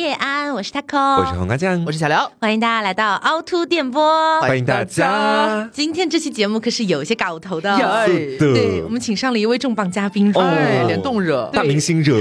[0.00, 4.40] 叶安，我是 Taco，我是黄瓜酱，我是小刘，欢迎大家来到凹凸电波。
[4.40, 5.68] 欢迎大家。
[5.74, 7.76] 今天这期节目可是有些搞头的，
[8.06, 12.18] 是的，对我们请上了一位重磅嘉宾，哎，联动热，大明星热，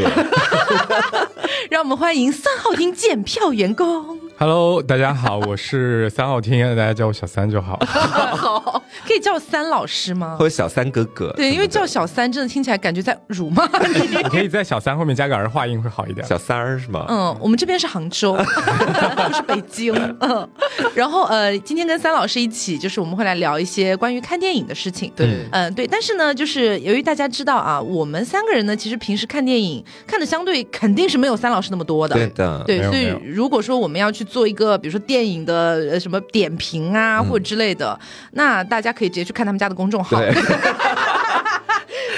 [1.72, 4.19] 让我们欢迎三号厅检票员工。
[4.40, 7.78] Hello，大家好，我是三号厅，大家叫我小三就好。
[7.84, 10.46] 好，可以叫三老师吗或？
[10.46, 14.00] 者小三哥哥，对，因为叫小三真的听起来感觉在辱骂你。
[14.16, 16.26] 你 可以在小三后面加个儿化音会好一点。
[16.26, 17.06] 小三儿是吗？
[17.10, 18.32] 嗯，我们这边是杭州，
[19.28, 19.94] 不是北京。
[20.22, 20.50] 嗯，
[20.96, 25.12] 然后呃，今天跟三老师一起，就是我们会来聊一些关于看电影的事情。
[25.18, 32.16] 对，嗯，对，但是呢，就是由于大家知道啊，我们三个人呢，其实平时看电影看的相对肯定是没有三老师那么多的。
[32.16, 37.26] 对的，对，所以如果说我们要去做一个，比如说电影的呃什么点评啊，嗯。
[37.26, 38.00] 或者之类的，
[38.32, 40.18] 那大家可以直接去看他们家的公众号。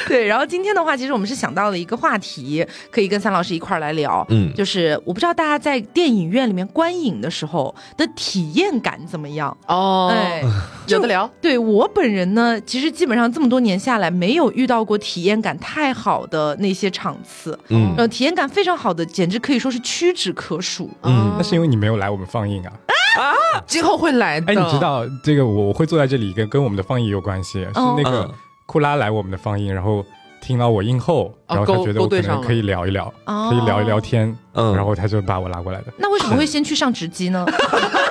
[0.07, 4.25] 对，然后今天的话，其实我们是想到了一个话题，可以跟三老师一块儿来聊。
[4.29, 9.55] 嗯就是我不知道大家在电影院里面观影的时候的体验感怎么样？
[9.67, 10.43] 哦，哎，
[10.87, 17.57] 有的聊，对我本人呢，其实基本上这么多年下来，没有遇到过体验感太好的那些场次。
[17.69, 20.89] 嗯呃，体验感非常好的，简直可以说是屈指可数。
[21.03, 22.73] 嗯那是因为你没有来我们放映啊。
[23.17, 23.33] 啊
[23.67, 24.51] 今后会来的。
[24.51, 28.33] 哎，你知道这个我我会坐在这里跟跟我们的放映有关系，是哦那个嗯
[28.71, 30.05] 库拉来我们的放映，然后
[30.39, 35.87] 听到我映后，然后他觉得我可能可以聊一聊，哦可以聊一聊天，嗯然后他就把我拉过来的。
[35.97, 37.45] 那为什么会先去上直击呢？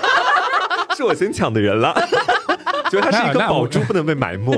[0.94, 1.94] 是我先抢的人了。
[2.91, 4.50] 觉得它是一个宝珠，不能被埋没。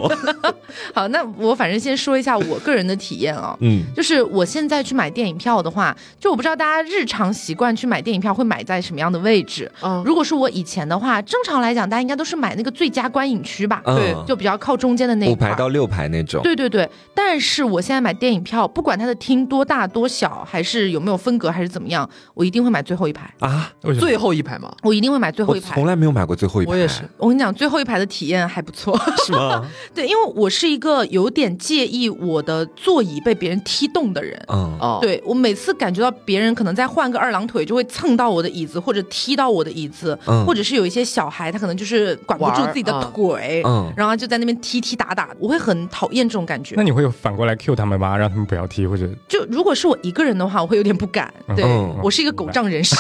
[0.95, 3.57] 好，那我反正先说一下我个人的体验啊。
[3.61, 9.71] 嗯，就是我现在去买电影票的话，就我不知道大家日常习惯去买电影票会买在什么样的位置。
[9.83, 15.49] 嗯，如果是我以前的话，正常来讲，大家应该都是买那个最佳观影区吧，嗯对就比较靠中间的那一块。
[15.49, 16.43] 五排到六排那种。
[16.43, 23.71] 对对对，但是我现在买电影票，不管它的厅多大多小，还是有没有分隔，还是怎么样，我一定会买最后一排，啊？
[24.01, 25.85] 最后一排吗，我一定会买最后一排从。
[25.87, 26.71] 来没有买过最后一排。
[26.71, 28.99] 我也是，我跟你讲，最后一排的体验还不错。
[29.27, 29.69] 是吗？
[29.95, 34.43] 对，因为我是一个有点介意我的座椅被别人踢动的人。
[34.49, 46.83] 嗯，哦，，对我每次感觉到别人可能在换个二郎腿，就会蹭到我的椅子，或者踢到我的椅子，嗯或者是有一些小孩，他可能就是管不住自己的啊腿，嗯然后就在那边踢踢打打，我会很讨厌这种感觉那。
[46.83, 48.17] 你会反过来 Q 他们吗？
[48.17, 51.33] 让他们不要踢，或者就如果是我一个人的话，我会有点不敢。
[51.57, 52.97] 对、嗯我是一个狗仗人势。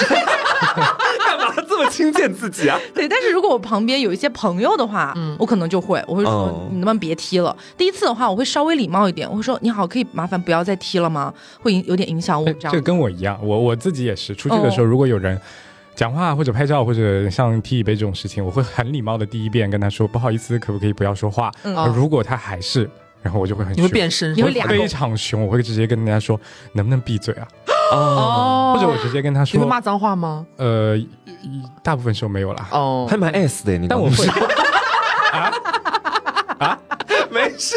[1.26, 2.78] 干嘛这么轻贱自己啊？
[2.94, 7.56] 对，但是如果我旁边有一些朋友的话，嗯我可能就会，我会说、哦你能不能别踢了。
[7.76, 11.32] 第一次的话，我会稍微礼貌一点，我会说你好，可以麻烦不要再踢了吗？
[11.60, 12.80] 会影有点影响我哎这个这。
[12.80, 15.40] 跟我一样，我我自己也是，出去的时哦候如果有人。
[15.94, 21.52] 讲话或者拍照或者像踢一杯这种事情，我会很礼貌的第一遍跟他说不好意思，可不可以不要说话？
[21.94, 22.88] 如果他还是，
[23.22, 26.40] 然后我就会很你会凶变身，你会俩非常凶，我会直接跟人家说
[26.72, 27.46] 能不能闭嘴啊，
[27.92, 30.46] 哦，哦或者我直接跟他说，你会骂脏话吗？
[30.56, 30.96] 呃，
[31.82, 34.26] 大部分时候没有啦，哦，还蛮 S 的，你但我会
[36.58, 36.78] 啊？
[37.30, 37.76] 没事。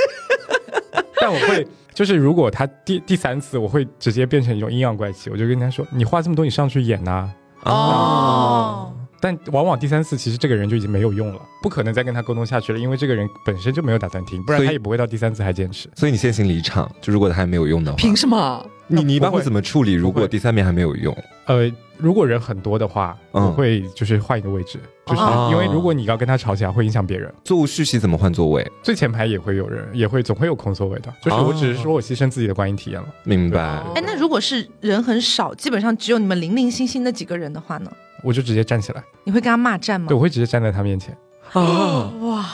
[1.20, 7.30] 但我会，就是如果他第第三次，我会直接变成一种阴阳怪气，我就跟他说，你话这么多，你上去演呐、
[7.64, 15.90] 哦，但往往第三次，其实这个人就已经没有用了，不可能再跟他沟通下去了，因为这个人本身就没有打算听，不然所以他也不会到第三次还坚持。
[15.96, 18.64] 所以你先行离场，就如果他还没有用的话，凭什么？
[18.88, 19.94] 你你一般会会怎么处理？
[19.94, 21.16] 如果第三名还没有用，
[21.46, 27.34] 呃，如果人很多的话，嗯我会就是换一个位置，就是哦因为如果你要跟他吵起来，会影响别人。
[27.44, 28.70] 座无虚席怎么换座位？
[28.84, 33.08] 最前排也会有人，也会总会有空座位的，就是我只是说我牺牲自己的观影体验了。
[33.24, 37.92] 明白哦哎，那如果是人很少，基本上只有你们零零星星那几个人的话呢，
[38.24, 40.16] 我就直接站起来，你会跟他骂战吗对，？
[40.16, 41.18] 我会直接站在他面前。
[41.54, 42.12] 啊！
[42.22, 42.46] 哇，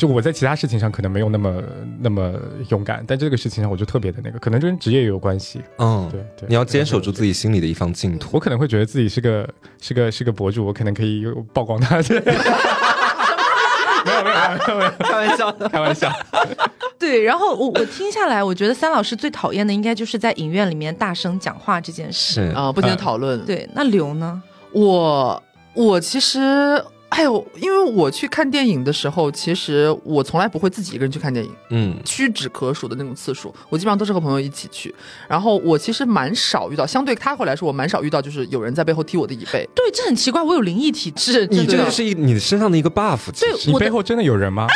[0.00, 1.62] 就我在其他事情上可能没有那么
[2.00, 2.32] 那么
[2.70, 5.60] 勇敢，但这个事情上我就特别的那个，可能跟职业也有关系。
[5.76, 8.30] 嗯，对对，你要坚守住自己心里的一方净土。
[8.32, 9.46] 我可能会觉得自己是个
[9.78, 11.98] 是个是个博主，我可能可以曝光他。
[14.06, 16.10] 没有没有没有没有，开玩笑的，开玩笑。
[16.98, 22.36] 对，然后我我听下来，我觉得三老师最讨厌的应该就是在影院里面大声讲话这件事。
[22.36, 23.38] 是啊，不停的讨论。
[23.44, 24.42] 对，那刘呢？
[24.72, 25.42] 我
[25.74, 26.82] 我其实。
[27.10, 33.54] 哎呦，因为我去看电影的时候，其实我从来不会自己一个人去看电影，嗯屈指可数的那种次数。
[33.68, 34.94] 我基本上都是和朋友一起去。
[35.28, 39.68] 然后我其实蛮少遇到，相对他后来说，我蛮少遇到就是有人在背后踢我的椅背。
[39.74, 44.66] 对，这很奇怪，我有灵异体质，你这个是一你身上的一个 buff，其对你我背后真的有人吗？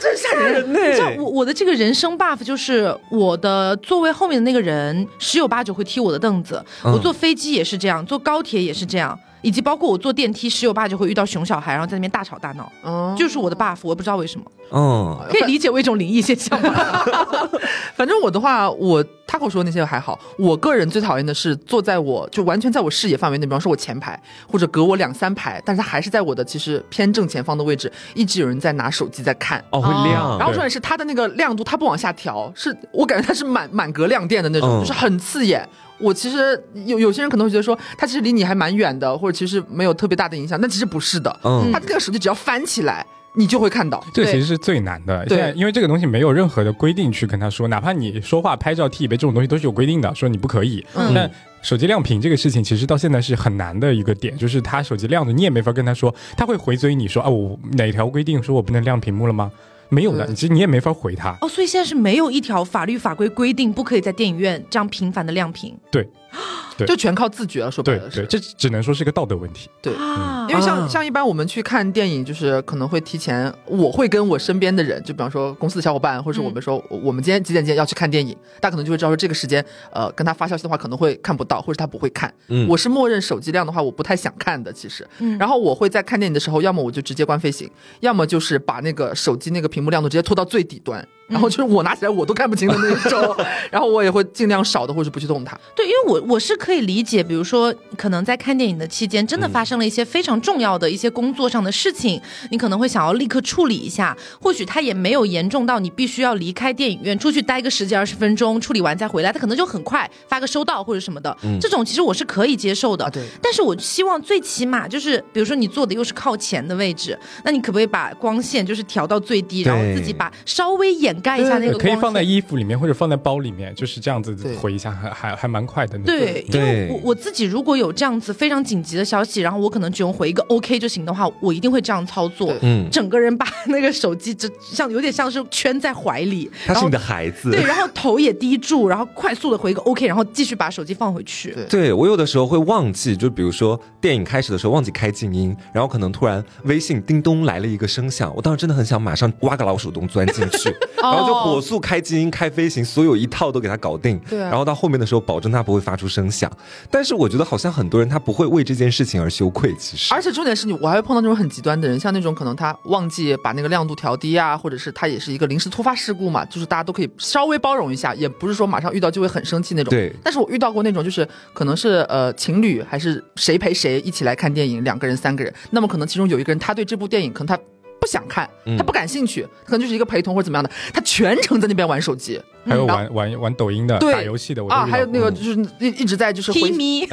[0.00, 16.72] 真吓人呢你知道我我的这个人生 buff 就是我的座位后面的那个人十有八九会踢我的凳子，嗯我坐飞机也是这样，坐高铁也是这样，以及包括我坐电梯十有八九会遇到熊小孩，然后在那边大吵大闹，哦就是我的 buff，我也不知道为什么，嗯可以理解为一种灵异现象吗？
[17.94, 29.62] 反正我的话，我他跟我说那些还好，我个人最讨厌的是坐在我就完全在我视野范围内，比方说我前排或者隔我两三排，但是他还是在我的其实偏正前方的位置，一直有人在拿手机在看。
[29.70, 30.38] 哦，会亮。
[30.38, 35.68] 然后重点是它的那个亮度，它不往下调，是我感觉它是满满格亮电的那种，嗯就是很刺眼。
[36.02, 41.34] 我其实有有些人可能会觉得说，它其实离你还蛮远的，或者其实没有特别大的影响，但其实不是的。
[41.44, 44.04] 嗯它这个手机只要翻起来，你就会看到。
[44.12, 45.26] 对这其实是最难的。
[45.28, 50.84] 现在因为这个东西没有任何的规定去跟他说，哪怕你说话、拍照、踢椅背这种东西都是有规定的，说你不可以。
[50.94, 51.30] 嗯但
[51.62, 59.50] 手机亮屏这个事情，其实到现在是很难的一个点，就是他手机亮着，你也没法跟他说，他会回嘴你说啊，我哪条规定说我不能亮屏幕了吗？
[59.92, 61.36] 没有的，对其实你也没法回他。
[61.42, 66.08] 哦，所以现在是没有一条法律法规规定不可以在电影院这样频繁的亮屏对
[66.76, 67.70] 对就全靠自觉了。
[67.70, 69.68] 说白对对，了是，这只能说是一个道德问题。
[69.80, 69.94] 对。
[69.94, 82.32] 啊因为像啊像一般我们去看电影，就是可能会提前，我会跟我身边的人，就比方说公司的小伙伴，或者是我们说、我们今天几点几点要去看电影，大家可能就会知道说这个时间，呃，跟他发消息的话可能会看不到，或者他不会看。
[82.48, 85.06] 嗯我是默认手机量的话，我不太想看的，其实。
[85.18, 87.70] 嗯然后我会在看电影的时候，要么我就直接关飞行，
[88.00, 93.36] 要么就是把那个手机那个屏幕亮度直接拖到最底端，然后就是我拿起来我都看不清的那种，
[93.72, 95.58] 然后我也会尽量少的或者不去动它。
[95.74, 102.20] 对，因为我我是可以理解，比如说可能在看电影的期间，真的发生了一些非常重要的一些工作上的事情，
[102.50, 104.16] 你可能会想要立刻处理一下。
[104.40, 111.34] 或许它也没有严重到你必须要离开电影院出去待个十几二十分钟，处理完再回来，它可能就很快发个收到或者什么的。
[111.42, 113.04] 嗯这种其实我是可以接受的。
[113.04, 121.78] 啊对但是我希望最起码就是，比如说你坐的又是靠前的位置，那你可不可以把光线就是调到最低，然后自己把稍微掩盖一下那个光？
[121.78, 126.16] 可以放在衣服里面或者放在包里面，就是这样子回一下，还还还蛮快的那种。
[126.16, 132.52] 对，因为我我自己如果有这样子非常紧急的消息，然后我可能只用回一个 OK 就行的话，我一定会这样操作。
[132.60, 137.50] 嗯，整个人把那个手机就像有点像是圈在怀里，他是你的孩子。
[137.50, 141.52] 对，然后头也低住，然后快速的回一个 OK，然后继续把手机放回去。
[141.52, 154.18] 对对我有的时候会忘记，就比如说电影开始的时候忘记开静音，然后可能突然微信叮咚来了一个声响，我当时真的很想马上挖个老鼠洞钻进去，然后就火速开静音、开飞行，所有一套都给它搞定。
[154.30, 156.50] 对啊然后到后面的时候保证它不会发出声响。
[156.90, 160.14] 但是我觉得好像很多人他不会为这件事情而羞愧，其实。
[160.14, 169.90] 而且重点是你，我还会碰到那种很极端的人，像那种可能他忘记把那个亮度调低啊，或者是他也是一个临时突发事故嘛，就是大家都可以稍微包容一下，也不是说马上遇到就会很生气那种。
[169.90, 177.58] 对但是我遇到过那种，就是可能是呃情侣还是谁陪谁一起来看电影，两个人、三个人，那么可能其中有一个人他对这部电影可能他
[178.02, 178.76] 不想看，嗯。
[178.76, 182.42] 他不感兴趣，可能就是一个陪同或者怎么样的，他全程在那边玩手机。
[182.64, 187.06] 还有嗯玩玩玩抖音的、打游戏的，我啊，还有那个就是一一直在就是回 T 咪，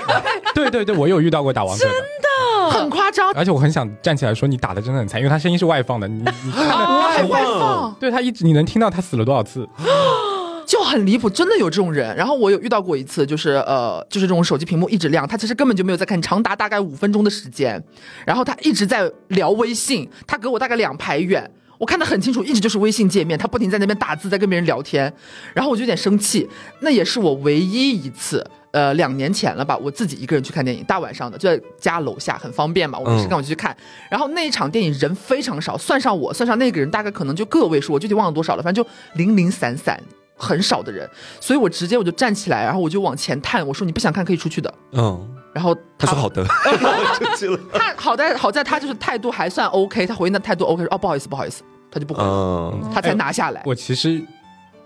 [0.54, 3.30] 对对对，我有遇到过打王者真的，很夸张。
[3.34, 7.94] 而且我很想站起来说你打的真的很惨，因为他声音是外放的，你你外放。
[8.00, 9.84] 对他一直你能听到他死了多少次，就
[10.94, 12.14] 很离谱，真的有这种人。
[12.16, 17.82] 然后我有遇到过一次，就是呃，就是这种手机屏幕一直亮，他其实根本就没有在看，长达大概五分钟的时间，
[18.26, 21.50] 然后他一直在聊微信，他隔我大概两排远。
[21.76, 25.12] 我看得很清楚，一直就是微信界面，他不停在那边打字，在跟别人聊天，
[25.52, 26.48] 然后我就有点生气。
[26.80, 33.76] 那也是我唯一一次，呃，两年前了吧，我自己一个人去看电影，大晚上的，就在家楼下，很方便嘛，我没事干我就去看。
[34.08, 40.00] 然后那一场电影人非常少，算上我，算上那个人，大概可能就个位数，我具体忘了多少了，反正就零零散散。
[40.36, 41.08] 很少的人，
[41.40, 44.72] 所以我直接我就站起来，然后我就往前探，我说你不想看可以出去的。
[44.92, 46.44] 嗯，然后他说好的，
[47.18, 47.58] 出去了。
[47.72, 53.62] 他好在好在他就是态度还算 OK，他回应的态度 OK，说哦不好意思不好意思，他就不回了，嗯，他才拿下来。
[53.64, 54.22] 我其实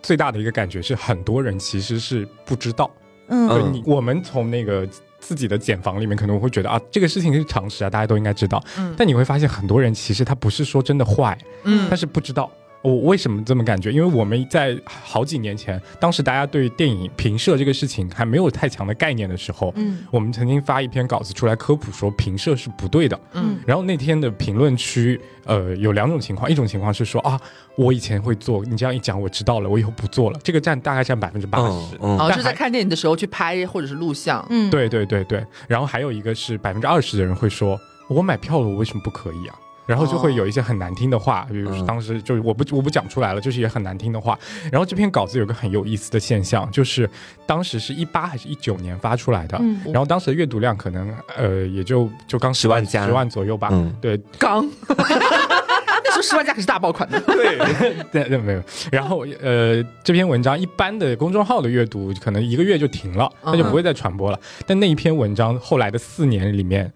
[0.03, 2.91] 最大的一个感觉是，很多人其实是不知道，
[3.29, 4.89] 嗯你我们从那个。
[5.21, 8.63] 自己的茧房里面可能会觉得啊，这个事情是常识啊，大家都应该知道。
[8.79, 12.49] 嗯但你会发现，很多人其实他不是说真的坏，嗯他是不知道。
[12.83, 13.91] 我为什么这么感觉？
[13.91, 23.19] 因为我们在好几年前，当时大家对电影评社这个事情还没有太强的概念的时候，嗯我们曾经发一篇稿子出来科普说评社是不对的。
[23.35, 27.39] 嗯然后那天的评论区，呃，有两种情况，一种情况是说啊，
[27.77, 31.97] 我以前会做，你这样一讲我知道了，我以后不做了，这个占大概占百分之八十。
[31.99, 34.47] 哦，但还是在看电影的时候去拍或者是录像。
[34.51, 39.59] 嗯，对对对对，然后还有一个是百分之二十的人会说，我买票了，我为什么不可以啊？
[39.89, 44.39] 然后就会有一些很难听的话，比如当时就是我不我不讲出来了，就是也很难听的话。
[44.71, 47.09] 然后这篇稿子有个很有意思的现象，就是
[47.47, 53.71] 当时是一八还是一九年发出来的，嗯然后当时的阅读量可能呃也就就刚10万加十万左右吧。
[53.73, 57.19] 嗯对刚， 那时候十万加可是大爆款的。
[57.25, 58.63] 对，对对没有。
[58.93, 64.39] 然后呃这篇文章一般的公众号的阅读可能一个月就停了，嗯那就不会再传播了。
[64.67, 66.93] 但那一篇文章后来的四年里面，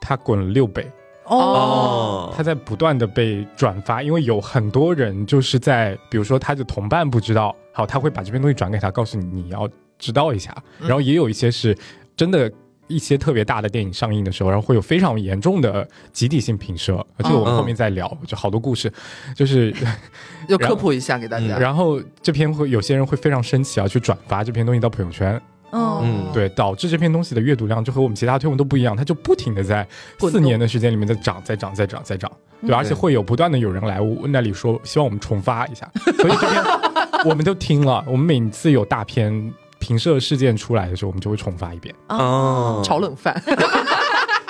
[0.00, 0.88] 它滚了六倍。
[1.28, 9.68] 哦，他在不断的被转发，因为有很多人就是在，比如说他的同伴不知道，好，他会把这篇东西转给他，告诉你你要
[9.98, 10.56] 知道一下。
[10.80, 11.76] 然后也有一些是
[12.16, 12.50] 真的。
[12.90, 18.90] 一些特别大的电影上映的时候，然后会有非常严重的集体性评射，这个我们后面再聊，就好多故事，
[19.36, 19.70] 就是
[20.48, 21.58] 要科普一下给大家。
[21.58, 25.38] 然后这篇会有些人会非常生气啊，去转发这篇东西到朋友圈，
[25.72, 29.86] 嗯，对，导致这篇东西的阅读量就和我们其他推文都不一样，它就不停的在
[30.18, 32.30] 四年的时间里面在涨，在涨，在涨，在涨，
[32.66, 36.62] 对，而且会有不断的有人来我那里说希望我们重发一下，所以这篇
[37.24, 39.52] 我们都听了，我们每次有大片。
[39.80, 41.94] 评社事件出来的时候，我们就会重发一遍。
[42.08, 43.32] 哦，炒冷饭。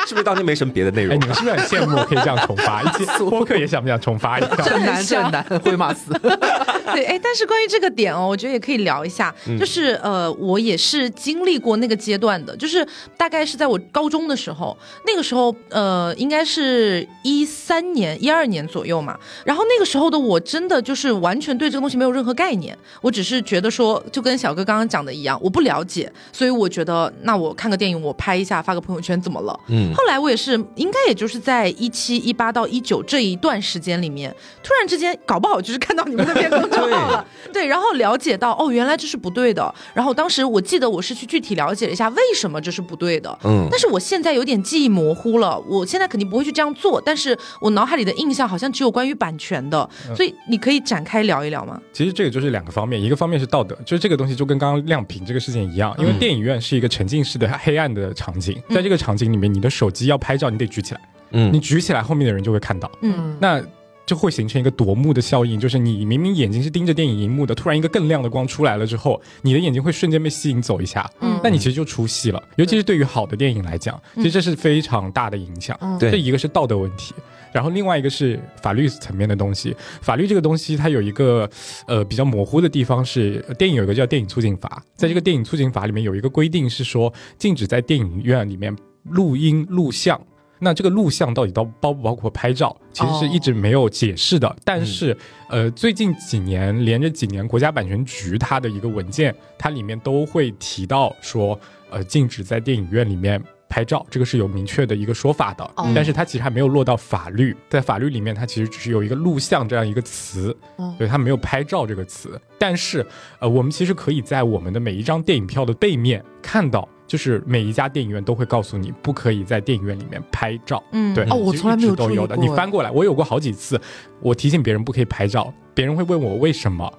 [0.09, 1.15] 是不是当天没什么别的内容？
[1.15, 2.81] 哎，你们是不是很羡慕可以这样重发？
[2.89, 4.49] 一起播客也想不想重发一下？
[4.57, 6.11] 很难，很难，会骂死。
[6.95, 9.35] 对，哎，但是关于这个点哦，我觉得也可以聊一下。
[9.61, 12.87] 就是呃，我也是经历过那个阶段的，就是
[13.19, 14.75] 大概是在我高中的时候，
[15.05, 19.19] 那个时候呃，应该是一三年、一二年左右嘛。
[19.45, 29.61] 然后那个时候的我，真的就是完全对这个东西没有任何概念，我只是觉得说，就跟小哥刚刚讲的一样，我不了解，所以我觉得那我看个电影，我拍一下，发个朋友圈，怎么了？
[29.69, 29.93] 嗯。
[29.99, 39.75] 后来我也是，应该也就是在一七一八到一九这一段时间里面，突然之间搞不好就是看到你们那边公众号了，对，然后了解到哦，原来这是不对的。
[39.93, 51.81] 然后当时我记得我是去具体了解了一下为什么这是不对的，嗯，但是我现在有点记忆模糊了，我现在肯定不会去这样做，但是我脑海里的印象好像只有关于版权的，所以你可以展开聊一聊吗？
[51.93, 60.19] 其实这个就是两个方面，一个方面是道德，就是这个东西就跟刚刚亮屏这个事情一样，因为电影院是一个沉浸式的黑暗的场景，在这个场景里面，你的手机要。
[60.19, 63.63] 拍照你得举起来，嗯，你举起来，后面的人就会看到，嗯，那
[64.05, 72.43] 就会形成一个夺目的效应，就是你明明眼睛是盯着电影荧幕的，突然一个更亮的光出来了之后，你的眼睛会瞬间被吸引走一下，嗯，那你其实就出戏了。
[72.57, 75.79] 尤其是对于好的电影来讲，其实这是非常大的影响。
[75.99, 77.15] 对，这一个是道德问题，
[77.53, 79.75] 然后另外一个是法律层面的东西。
[80.03, 81.49] 法律这个东西它有一个
[81.87, 88.77] 呃比较模糊的地方，是电影有一个叫电影促进法，在这个电影促进法里面有一个规定是说，禁止在电影院里面。
[89.11, 90.21] 录音录像，
[90.59, 92.77] 那这个录像到底包包不包括拍照？
[92.93, 94.57] 其实是一直没有解释的。
[94.65, 95.17] 但是，
[95.49, 101.59] 呃，最近几年连着几年，国家版权局它的一个文件，它里面都会提到说，
[101.91, 105.71] 呃，禁止在电影院里面拍照，这个是有明确的一个说法的。
[105.95, 110.57] 但是它其实还没有落到法律，在法律里面，它其实只是有一个录像这样一个词，
[110.97, 112.41] 所以它没有拍照这个词。
[112.59, 113.07] 但是，
[113.39, 116.89] 呃，我们其实可以在我们的每一张电影票的背面看到。
[117.09, 120.81] 就是每一家电影院都会告诉你，不可以在电影院里面拍照。
[120.93, 122.37] 嗯，对，哦，我从来没有都有的。
[122.37, 123.81] 你翻过来，我有过好几次，
[124.21, 126.93] 我提醒别人不可以拍照，别人会问我为什么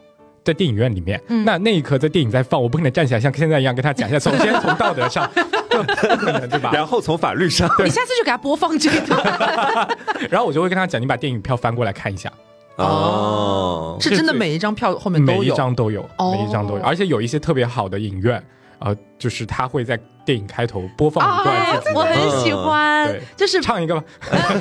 [0.44, 1.22] 在电影院里面。
[1.46, 4.18] 那那一刻在电影在放，我不可能站起来像现在一样跟他讲一下。
[4.18, 5.30] 首先从道德上，
[6.50, 6.72] 对吧？
[6.74, 9.88] 然后从法律上， 你下次就给他播放这个。
[10.32, 12.32] 然后我就会跟他讲，你把电影票翻过来看一下。
[12.78, 16.02] 哦，是真的，每一张票后面都有，每一张都有，
[16.32, 18.44] 每一张都有，而且有一些特别好的影院。
[18.80, 24.00] 呃，就是他会在电影开头播放一段，我很喜欢，就是唱一个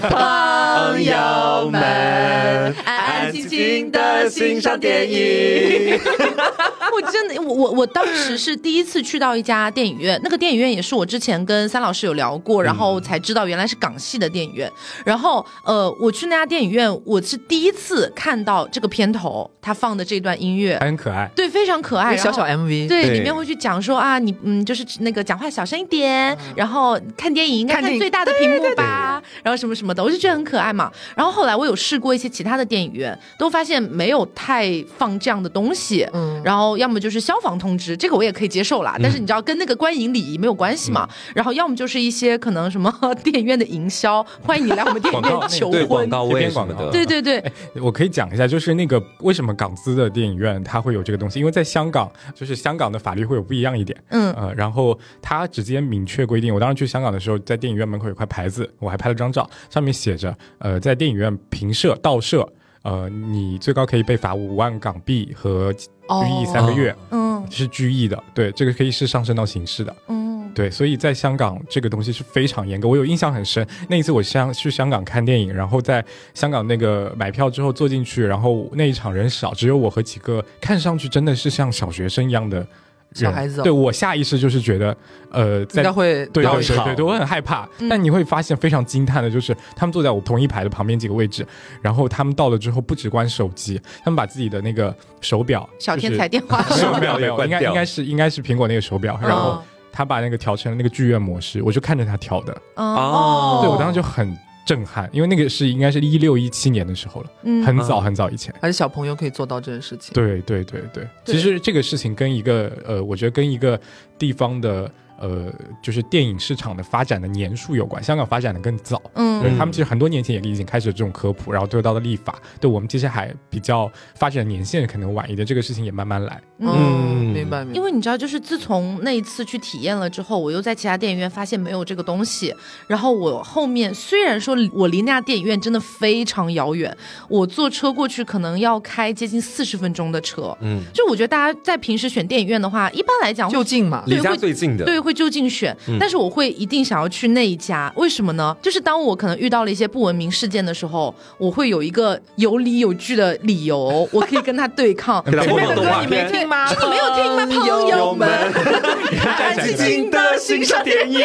[0.09, 0.89] 吧。
[0.89, 6.01] 朋友们，安安静静的欣赏电影。
[6.91, 14.73] 我真的，我我我当时是第一次去到一家电影院，那个电影院也是我之前跟三老师有聊过，然后才知道原来是港系的电影院。
[15.05, 30.91] 然后呃，我去那家电影院，我是第一次看到这个片头他放的这段音乐，很可爱，对，非常可爱，小小 MV，对，里面会去讲说啊，你嗯，就是那个讲话小声一点，然后看电影应该看最大的屏幕吧，然后什么什么的，我就觉得很可爱嘛。
[31.15, 36.88] 然后后来我有试过一些其他的电影院，都发现没有太放这样的东西，嗯，然后要。
[36.88, 38.97] 么就是消防通知，这个我也可以接受啦。
[39.03, 41.07] 但是你知道跟那个观影礼仪没有关系嘛？
[41.35, 42.91] 然后要么就是一些可能什么
[43.23, 46.91] 电影院的营销，欢迎你来我们电影院求婚，广告位广告。
[46.91, 47.45] 对对对，
[47.83, 51.38] 我可以讲一下，就是那个为什么港资的电影院它会有这个东西？
[51.38, 54.03] 因为在香港，就是香港的法律会有不一样一点。
[54.09, 62.47] 嗯呃，然后它直接明确规定，我当时去香港的时候，在电影院门口有块牌子，我还拍了张照，上面写着：呃，在电影院平射、倒射，
[62.83, 65.73] 呃，你最高可以被罚五万港币和。
[66.09, 73.62] 拘役三个月，嗯，是拘役的，对，这个可以是上升到刑事的，嗯，对，所以在香港这个东西是非常严格，我有印象很深。
[73.90, 76.02] 那一次我香去香港看电影，然后在
[76.33, 82.66] 香港那个买票之后坐进去，然后那一场人少，只有我和几个看上去真的是像小学生一样的。
[83.15, 84.97] 小孩子，对我下意识就是觉得，
[85.31, 87.69] 呃，应该会对对对对，我很害怕。
[87.88, 91.47] 但你会发现非常惊叹的，就是他们坐在我同一排的旁边几个位置，
[91.83, 99.62] 然后他们到了之后不只关手机，他们把自己的那个手表，小天才电话手表没有，应该应该是应该是苹果那个手表，然后
[99.93, 102.57] 他把那个调成了那个剧院模式，我就看着他调的。
[102.77, 104.37] 哦，对我当时就很。
[104.69, 108.55] 震撼，因为那个是应该是一六一七年的时候了，嗯很早很早以前。
[108.61, 110.13] 还是小朋友可以做到这件事情。
[110.13, 113.81] 对对对对，对其实这个事情跟一个呃，我觉得跟一个
[114.19, 118.03] 地方的呃，就是电影市场的发展的年数有关。
[118.03, 122.37] 香港发展的更早，嗯对他们其实很多年前也已经开始这种科普，然后得到的立法。
[122.61, 126.41] 对我们其实还比较发展年限可能晚一点，这个事情也慢慢来。
[126.59, 126.69] 嗯。
[126.69, 127.77] 嗯，明白明白。
[127.77, 132.55] 因为你知道，就是自从那一次去体验了之后，我又在其他电影院发现没有这个东西。
[132.87, 136.97] 然后我后面虽然说我离那家电影院真的非常遥远，
[137.29, 140.57] 我坐车过去可能要开接近四十分钟的车。
[140.61, 148.55] 嗯，就我觉得大家在平时选电影院的话，一般来讲就近嘛，离家最近的，对，会就近选，但是我会一定想要去那一家，为什么呢？
[148.61, 155.25] 就是当我可能遇到了一些不文明事件的时候，我会有一个有理有据的理由， 我可以跟他对抗。
[155.33, 156.29] 前面的歌你没。
[156.31, 156.69] 听吗？
[156.69, 161.19] 真的没有听吗朋友们安 安静静的欣赏电影。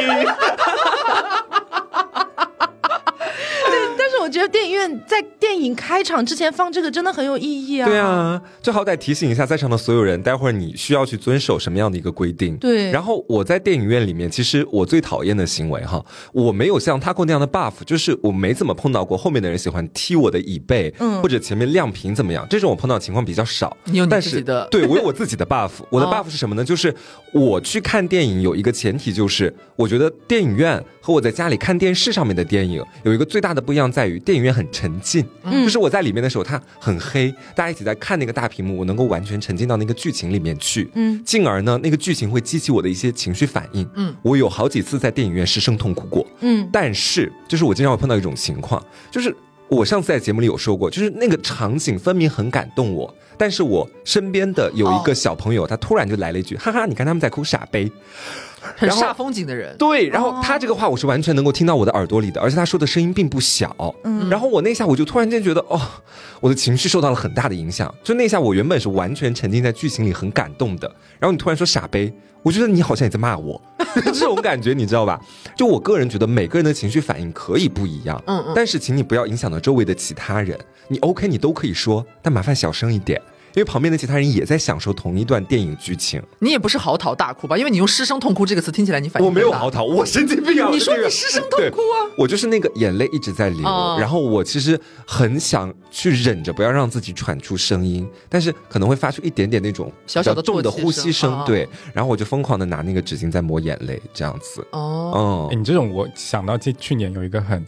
[4.34, 7.88] 觉得电影院在电影开场之前放这个真的很有意义啊。
[7.88, 12.58] 对，啊，就好歹提醒一下在场的所有人，待会儿你需要去遵守什么样的一个规定。
[12.58, 23.78] 对然后我在电影院里面，其实我最讨厌的行为哈，我没有像 Taco 那样的 buff，就是我没怎么碰到过后面的人喜欢踢我的椅背，嗯或者前面亮屏怎么样，这种我碰到情况比较少。
[23.86, 26.63] 你有你但是自己的 对我有我自己的 buff，我的哦 buff 是什么呢？
[26.63, 26.94] 就是
[27.34, 35.63] 我去看电影有一个前提，就是我觉得电影院和我在家里看电视上面的电影有一个最大的不一样，在于电影院很沉浸，嗯。
[35.63, 41.22] 就是我在里面的时候它很黑，大家一起在看那个大屏幕，我能够完全沉浸到那个剧情里面去，嗯。
[41.24, 46.68] 进而呢那个剧情会激起我的一些情绪反应，嗯，我有好几次在电影院失声痛哭过，嗯。
[46.72, 49.36] 但是就是我经常会碰到一种情况，就是
[49.68, 57.92] 我上次在节目里有说过，就是那个场景分明很感动我，但是我身边的有一个小朋友，他突然就来了一句：“哈哈，你看他们在哭傻杯。”
[58.77, 59.75] 很煞风景的人。
[59.77, 63.75] 对，然后他这个话我是完全能够听到我的耳朵里的，而且他说的声音并不小。
[64.03, 65.79] 嗯然后我那下我就突然间觉得，哦，
[66.39, 67.93] 我的情绪受到了很大的影响。
[68.03, 70.88] 就那下我原本是完全沉浸在剧情里很感动的，
[71.20, 73.62] 然后你突然说傻杯，我觉得你好像也在骂我，
[74.05, 75.20] 这种感觉你知道吧？
[75.55, 80.57] 就我个人觉得每个人的情绪反应可以不一样，嗯嗯但是请你不要影响到周围的其他人。
[80.88, 83.22] 你 OK 你都可以说，但麻烦小声一点。
[83.55, 87.57] 因为旁边的其他人也在享受同一段电影剧情，你也不是嚎啕大哭吧？
[87.57, 90.70] 因为你用失声痛哭这个词听起来你反应我没有嚎啕，我神经病啊！
[90.72, 92.09] 你说你失声痛哭啊？
[92.18, 93.98] 我就是那个眼泪一直在流，哦。
[94.00, 105.50] 然后我其实很想去忍着不要让自己喘出声音，但是可能会发出一点点那种小小的比较重的呼吸声，对，然后我就疯狂的拿那个纸巾在抹眼泪，这样子，哦，嗯。
[105.51, 107.66] 哎，你这种我想到这去年有一个很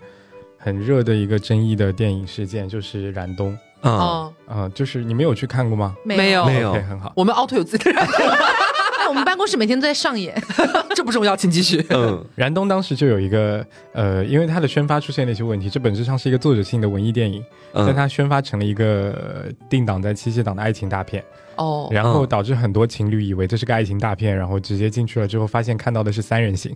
[0.58, 5.96] 很热的一个争议的电影事件，就是燃冬，啊，嗯，啊，就是你没有去看过吗？
[6.04, 6.46] 没有。
[6.46, 6.74] 没有。
[6.74, 7.12] 很好。
[7.16, 8.02] 我们 auto 有自己的
[9.08, 10.36] 我们办公室每天都在上演。
[10.96, 11.86] 这不重要，请继续。
[11.90, 12.26] 嗯。
[12.36, 21.24] 燃冬当时就有一个呃，因为它的宣发出现了一些问题，这本质上是一个作者性的文艺电影，但嗯，它宣发成了一个呃定档在七夕档的爱情大片，
[21.58, 26.76] 哦，然后嗯导致很多情侣以为这是个爱情大片，然后直接进去了之后，发现看到的是三人行，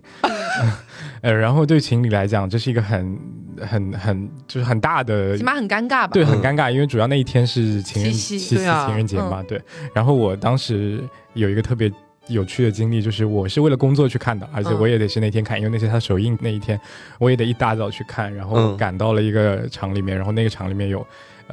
[1.22, 3.18] 呃，然后对情侣来讲，这是一个很
[3.60, 6.10] 很很就是很大的起码很尴尬吧？
[6.12, 9.60] 对，很嗯尴尬，因为主要那一天是情人七夕七对啊情人节嘛，对。
[9.94, 11.02] 然后我当时
[11.34, 11.90] 有一个特别
[12.28, 16.80] 有趣的经历，就是我是为了工作去看的，而且嗯我也得是那天看，因为那是他首映那一天，
[17.18, 21.06] 我也得一大早去看，然后嗯赶到了一个场里面，然后那个场里面有。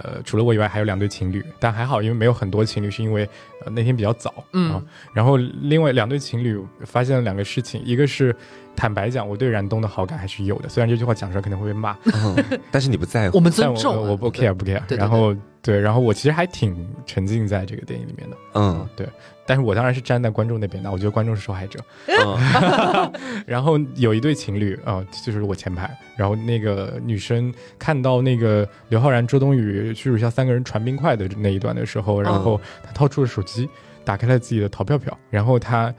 [0.03, 3.27] 呃，除了我以外，还有两对情侣，但还好，因为没有很多情侣，是因为
[3.65, 4.83] 呃那天比较早，嗯啊。
[5.13, 8.35] 然后另外两对情侣发现了两个事情，一个是
[8.77, 12.35] 坦白讲，我对燃冬的好感还是有的，虽然这句话讲出来可能会被骂，嗯
[12.71, 14.79] 但是你不在乎我，们尊重啊，我不 care 不 care。
[14.95, 19.09] 然后对，然后我其实还挺沉浸在这个电影里面的，嗯对。
[19.47, 21.79] 但是我当然是站在观众那边的，我觉得观众是受害者。
[22.07, 23.11] 嗯
[23.47, 33.67] 然后有一对情侣啊、就是我前排，然后那个女生看到那个刘昊然、周冬雨、屈楚萧三个人传冰块的那一段的时候，然后她掏出了手机，
[34.03, 35.91] 打开了自己的淘票票，然后她。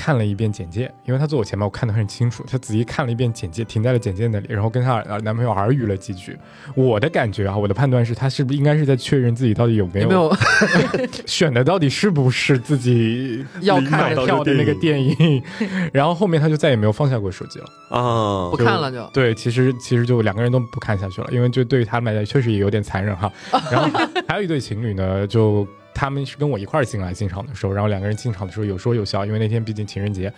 [0.00, 2.42] 看了一遍简介，因为她坐我前面，我看得很清楚。
[2.50, 6.34] 她仔细看了一遍简介，停在了简介那里，然后跟她男朋友耳语了几句。
[6.74, 10.34] 我的感觉啊，我的判断是，她是不是应该是在确认自己到底有没有有没有
[11.26, 15.42] 选的到底是不是自己 要看的票的那个电影，
[15.92, 17.66] 然后后面她就再也没有放下过手机了。
[17.90, 19.06] 啊不，看了就？
[19.12, 23.30] 对，其实其实就两个人都不看下去了，因为就对于他们来讲确实也有点残忍哈。
[23.70, 25.66] 然后还有一对情侣呢，就
[26.00, 30.32] 他们是跟我一块儿进来进场的时候，然后两个人进场的时候有说有笑，因为那天毕竟情人节。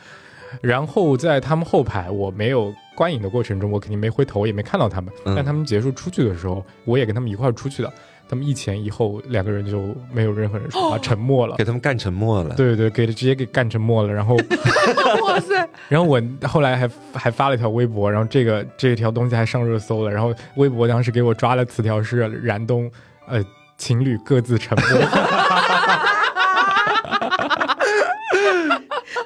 [0.60, 5.14] 然后在他们后排，我没有观影的过程中，我肯定没回头，也没看到他们。
[5.24, 7.92] 嗯但他们结束出去的时候，我也跟他们一块儿出去的。
[8.28, 11.64] 他们一前一后两个人就没有任何人说话，沉默了给。
[11.64, 12.56] 他们干沉默了。
[12.56, 14.12] 对对，给直接给干沉默了。
[14.12, 14.34] 然后，
[15.22, 20.10] 哇塞，然后我后来还还发了一条微博，然后这个这条东西还上热搜了。
[20.10, 22.90] 然后微博当时给我抓了词条是燃冬，
[23.28, 23.40] 呃，
[23.76, 24.86] 情侣各自沉默。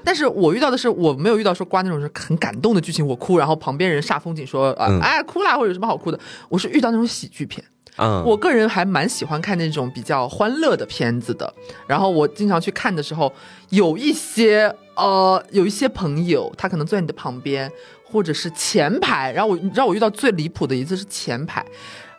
[0.05, 6.19] 但是我遇到的是，我没有遇到说刮那种是很感动的剧情，我哭，然后旁边人煞风景说，呃，嗯哎，哭啦，或者有什么好哭的。
[6.49, 7.65] 我是遇到那种喜剧片，
[7.97, 11.53] 嗯，我个人还蛮喜欢看那种比较欢乐的片子的。
[11.89, 13.33] 然后我经常去看的时候，
[13.71, 17.71] 有一些呃，有一些朋友，他可能坐在你的旁边，
[18.05, 19.33] 或者是前排。
[19.33, 21.67] 然后我，你知道我遇到最离谱的一次是前排，呃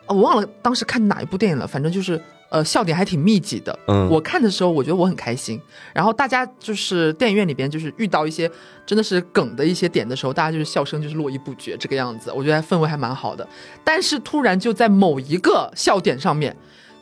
[0.08, 2.20] 我忘了当时看哪一部电影了，反正就是。
[2.50, 3.78] 呃，笑点还挺密集的。
[3.88, 5.60] 嗯我看的时候，我觉得我很开心。
[5.92, 8.50] 然后大家就是电影院里边，就是遇到一些
[8.86, 12.32] 真的是梗的一些点的时候，大家就是笑声就是络绎不绝这个样子。
[12.34, 13.46] 我觉得氛围还蛮好的。
[13.84, 16.56] 但是突然就在某一个笑点上面，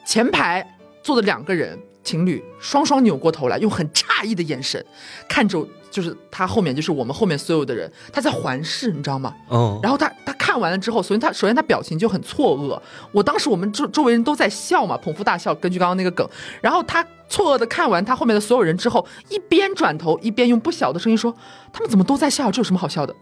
[0.05, 0.67] 前排
[1.01, 4.83] 坐的两个人情侣双双扭过头来，用很诧异的眼神
[5.29, 9.35] 看着，就是他后面就是我们后面所有的人，他在环视，你知道吗？
[9.51, 12.81] 嗯，然后他他看完了之后，首先他首先他表情就很错愕。
[13.11, 16.27] 我当时我们周周围人都在笑嘛，捧腹大笑，根据刚刚那个梗。
[16.63, 21.35] 然后他错愕的看完他后面的所有人之后，一边转头一边用不小的声音说
[21.73, 22.53] ：“他们怎么都在笑？
[22.53, 23.13] 这有什么好笑的？”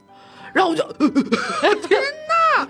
[0.53, 0.85] 然后我就，
[1.89, 2.01] 天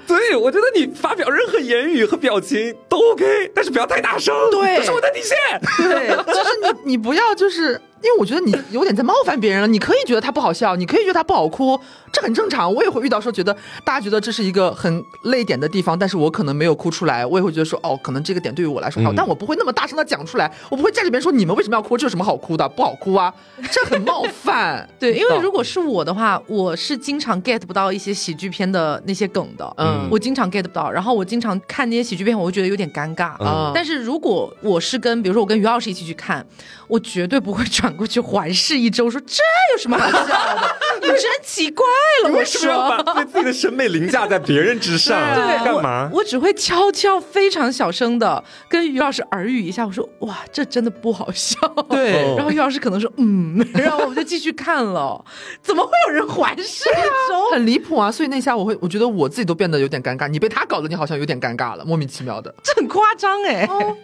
[0.07, 5.37] 对，我觉得你发表任何言语和表情都 OK，但是不要太大声，对这是我的底线。
[5.79, 6.51] 对，就是
[6.85, 9.67] 你你不要就是因为我觉得你有点在冒犯别人了。
[9.67, 11.81] 你可以觉得他不好笑，你可以觉得他不好哭，
[12.13, 12.73] 这很正常。
[12.73, 19.15] 我也会遇到说觉得大家觉得这是一个很泪点的地方，但是我可能没有哭出来，我也会觉得说哦，可能这个点对于我来说好，嗯。
[19.17, 22.69] 但我不会那么大声的讲出来，我不会站这边说你们为什么要哭，这有什么好哭的？
[22.69, 23.33] 不好哭啊，
[23.73, 24.87] 这很冒犯。
[24.99, 30.91] 对，因为如果果是我的话，我是经常 get 不到一些喜剧片的那些梗的，嗯我经常 get 不到。
[30.91, 33.37] 然后我经常看那些喜剧片，我会觉得有点尴尬。
[33.39, 36.45] 嗯但是如果我是跟，比如说我跟于老师一起去看，
[36.89, 39.43] 我绝对不会转过去环视一周，说这
[39.73, 40.77] 有什么好笑的？
[41.03, 41.85] 你真奇怪
[42.25, 42.73] 了，我说。
[43.05, 45.19] 把对自己的审美凌驾在别人之上？
[45.35, 46.09] 对，干嘛？
[46.13, 51.59] 我只会悄悄、非常小声的跟于老师耳语一下，我说：“哇，这真的不好笑。”
[51.91, 53.65] 对 然后于老师可能说：“嗯。
[53.75, 55.23] ”然后我们就继续看了。
[55.63, 57.51] 怎么会有人环视一周？
[57.53, 62.55] 很离谱啊，所以那下我会我觉得我自己都变得有点尴尬，你被他搞得你好像有点尴尬了，莫名其妙的。
[62.63, 63.97] 这很夸张哎、嗯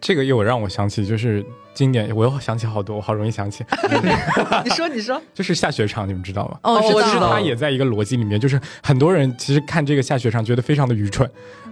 [0.00, 3.64] 这个又让我想起，就是经典，我又想起好多，我好容易想起
[4.64, 6.58] 你说你说，就是下雪场，你们知道吗？
[6.62, 7.32] 哦，我知道。
[7.32, 11.28] 它也在一个逻辑里面，就是很多人其实看这个下雪场觉得非常的愚蠢，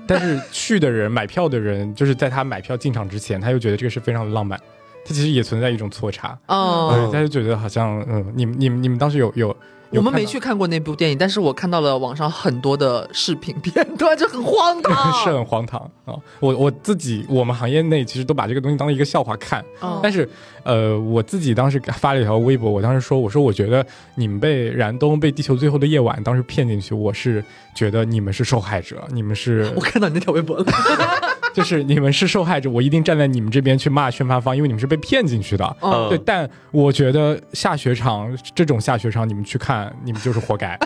[0.06, 4.58] 但是去的人、买票的人，就是在他买票进场之前，他又觉得这个是非常的浪漫，
[5.04, 7.08] 他其实也存在一种错差，哦。
[7.10, 9.56] 对，他就觉得好像，嗯，你们、你们、你们当时有有，有
[9.92, 15.12] 我们没去看过那部电影，但是我看到了网上很多的视频片段，就很荒唐。
[15.24, 16.14] 是很荒唐啊！
[16.38, 20.28] 我我自己，我们行业内其实都把这个东西当一个笑话看，嗯但是
[20.62, 30.64] 呃，我自己当时发了一条微博，我当时说，我说我觉得你们被燃冬、被地球最后的夜晚当时骗进去，我是觉得你们是受害者，你们是 我看到你那条微博了，
[31.54, 35.76] 就是你们是受害者，我一定站在你们这边去骂宣发方，因为你们是被骗进去的。
[35.82, 40.78] 嗯对，但我觉得下雪场这种下雪场，你们去看，你们就是活该。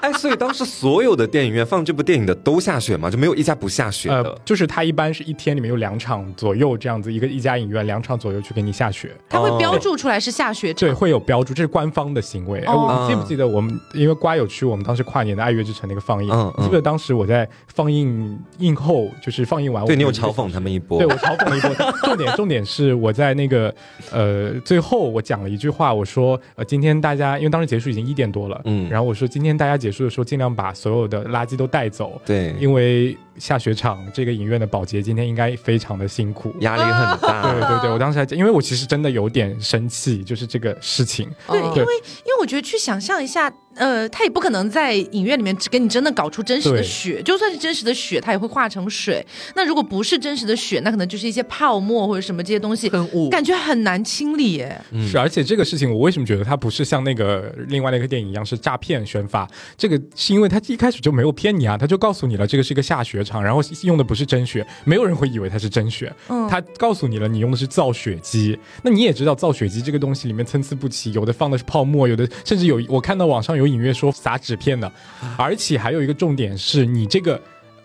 [0.02, 3.10] 哎，所以当时所有的电影院放这部电影的都下雪吗？
[3.10, 9.14] 就没有一家不下雪的呃？，就是它一般是一天里面有两场左右这样子，一个一家影院两场左右去给你下雪。
[9.28, 10.88] 它会标注出来是下雪场。
[10.88, 12.60] 对，会有标注，这是官方的行为。
[12.60, 16.30] 哎、哦我们记不记得我们因为瓜有去我们当时跨年的《爱乐之城》那个放映？
[16.30, 21.92] 嗯嗯记不记得当时我在放映映后，就是放映完，对你有嘲讽他们一波对，我嘲讽了一波。
[22.04, 23.74] 重点重点是我在那个
[24.10, 36.54] 呃最后我讲了一句话，我说呃今天大家因为当时结束已经一点多了，嗯然后我说今天大家结束的时候尽量把所有的垃圾都带走，对，因为下雪场这个影院的保洁今天应该非常的辛苦。
[36.60, 37.52] 压力很大。
[37.52, 41.28] 对对对，我当时还因为我其实真的有点生气，就是这个事情。
[41.48, 49.24] 对，嗯因为因为我觉得去想象一下，呃，他也不可能在影院里面只给你真的搞出真实的雪，就算是真实的雪，它也会化成水。
[49.54, 54.80] 那如果不是真实的雪，那可能就是一些泡沫或者什么这些东西，很雾感觉很难清理耶。
[54.90, 59.48] 嗯是，而且这个事情我为什么觉得它不是像那个另外那个电影一样是诈骗宣发？
[59.76, 66.10] 这个是因为他一开始就没有骗你啊，他就告诉你了这个是一个下雪场，然后用的不是真血，没有人会以为它是真血。
[66.28, 74.90] 嗯他告诉你了，你用的是造血机，那你也知道造血机这个东西里面参差不齐，有的放的是泡沫，有的甚至有我看到网上有隐约说撒纸片的，
[75.36, 77.38] 而且还有一个重点是你这个。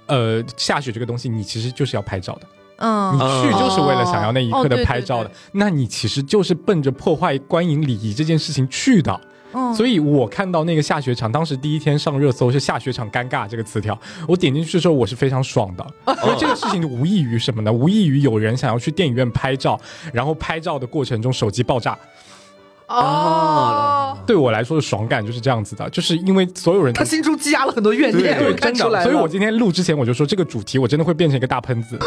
[0.08, 2.41] 呃，下雪这个东西，你其实就是要拍照的。
[2.77, 9.19] 嗯你去就是为了想要那一刻的哦对对拍照的，对那你其实就是奔着破坏观影礼仪这件事情去的。
[9.55, 15.85] 嗯所以我看到那个下雪场，当时第一天上热搜是下雪场尴尬这个词条，我点进去的时候我是非常爽的，
[16.25, 17.71] 因为这个事情无异于什么呢？
[17.71, 19.79] 无异于有人想要去电影院拍照，
[20.11, 21.97] 然后拍照的过程中手机爆炸。
[22.87, 29.05] 哦，对我来说的爽感就是这样子的，就是因为所有人他心中积压了很多怨念，对我看真的，出来了。
[29.05, 31.97] 所以我今天录之前我就说这个主题我真的会变成一个大喷子，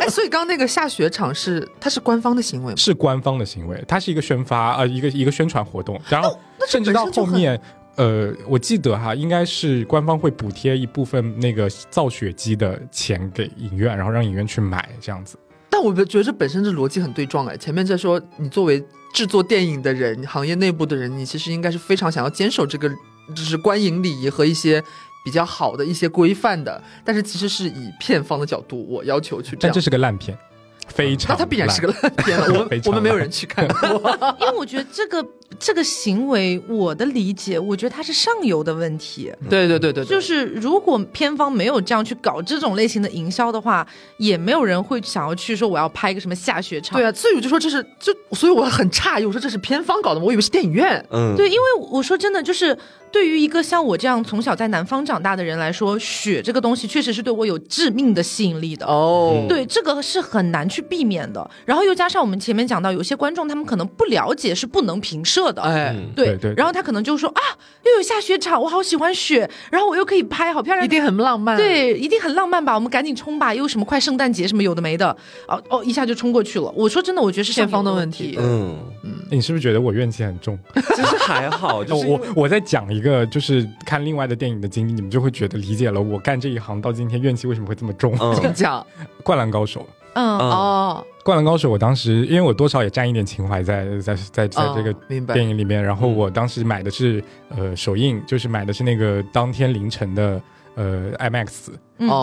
[0.00, 2.76] 哎， 所以刚刚那个下雪场是它是官方的行为吗？
[2.76, 7.60] 是官方的行为，它是一个宣发呃一个一个宣传活动，然后甚至到后面。
[7.96, 15.38] 呃，我记得哈，应该是官方会补贴一部分那个造雪机的钱给影院，然后让影院去买这样子。
[15.74, 17.56] 但我觉得这本身这逻辑很对撞哎。
[17.56, 18.80] 前面在说你作为
[19.12, 22.88] 制作电影的人，行业内部的人，你其实应该是非常想要坚守这个
[23.34, 24.80] 就是观影礼仪和一些
[25.24, 26.80] 比较好的一些规范的。
[27.04, 29.80] 但是其实是以片方的角度，我要求去这样但这。
[29.80, 30.38] 是个烂片，
[30.86, 33.76] 非常那它必然是个烂片了，我 们我们没有人去看过。
[34.38, 35.26] 因为我觉得这个
[35.58, 39.32] 这个行为，我的理解，我觉得它是上游的问题。
[39.48, 43.86] 对对对对，就是如果片方没有这样去搞这种类型的营销的话，
[44.18, 46.98] 也没有人会想要去说我要拍一个什么下雪场。
[46.98, 51.04] 对啊，所以我就说这是就，所以我很诧异，我说这是片方搞的吗，我以为是电影院。
[51.10, 52.76] 嗯，对，因为我说真的，就是
[53.12, 58.84] 对于一个像我这样从小在南方长大的人来说，雪这个东西确实是对我有致命的吸引力的。
[58.86, 61.48] 哦，对，这个是很难去避免的。
[61.64, 65.62] 然后又加上我们前面讲到，有些观众他们可能不了解是不能平射的。
[65.62, 67.40] 哎，嗯对对对然后他可能就说啊，
[67.84, 72.74] 又有下雪场，我好喜欢雪，然后我又可以拍，好漂亮，一定很浪漫。，对，一定很浪漫吧？
[72.74, 73.52] 我们赶紧冲吧！
[73.54, 75.16] 又什么快圣诞节什么有的没的，
[75.48, 76.72] 哦哦，一下就冲过去了。
[76.76, 80.58] 我说真的，我觉得是前方的问题嗯嗯，你是不是觉得我怨气很重？
[80.94, 88.16] 其实还好，就是我我在讲一个就是看另外的电影的经历，你们就会觉得理解了我干这一行到今天怨气为什么会这么重。
[88.20, 88.84] 嗯请讲。
[89.22, 90.50] 灌篮高手，嗯，嗯。
[90.50, 94.92] 哦，灌篮高手，我当时因为我多少也沾一点情怀在在在在这个
[95.32, 100.40] 电影里面，然后我当时买的是呃首映，就是买的是那个当天凌晨的
[100.74, 101.68] 呃 IMAX，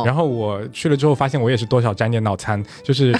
[0.05, 3.15] 然后我去了之后发现我也是多少沾点脑残， 就是。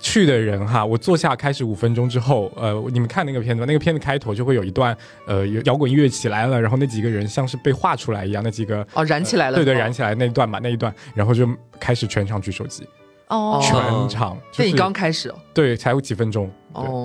[0.00, 9.56] 去的人哈，我坐下开始五分钟之后，呃，你们看那个片子，那个片子开头就会有一段，呃，摇滚音乐起来了，然后那几个人像是被画出来一样，那几个哦，燃起来了。
[9.56, 12.84] 对对，哦燃起来那一段嘛，那一段，然后就开始全场举手机，
[13.28, 15.34] 哦，全场，就是电影刚开始哦。
[15.52, 16.50] 对，才有几分钟，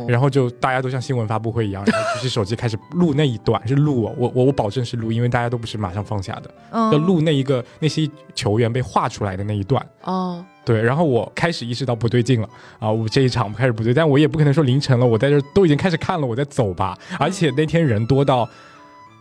[0.07, 9.85] 然后就大家都像新闻发布会一样，然后举 起手机开始录那一段，是录哦，我我我保证是录，因为大家都不是马上放下的，嗯要录那一个那些球员被画出来的那一段。
[10.03, 12.91] 哦，对，然后我开始意识到不对劲了啊！
[12.91, 16.97] 我这一场开始不对，但我也不可能说凌晨了，我在这都已经开始看了，我再走吧。
[17.19, 18.49] 而且那天人多到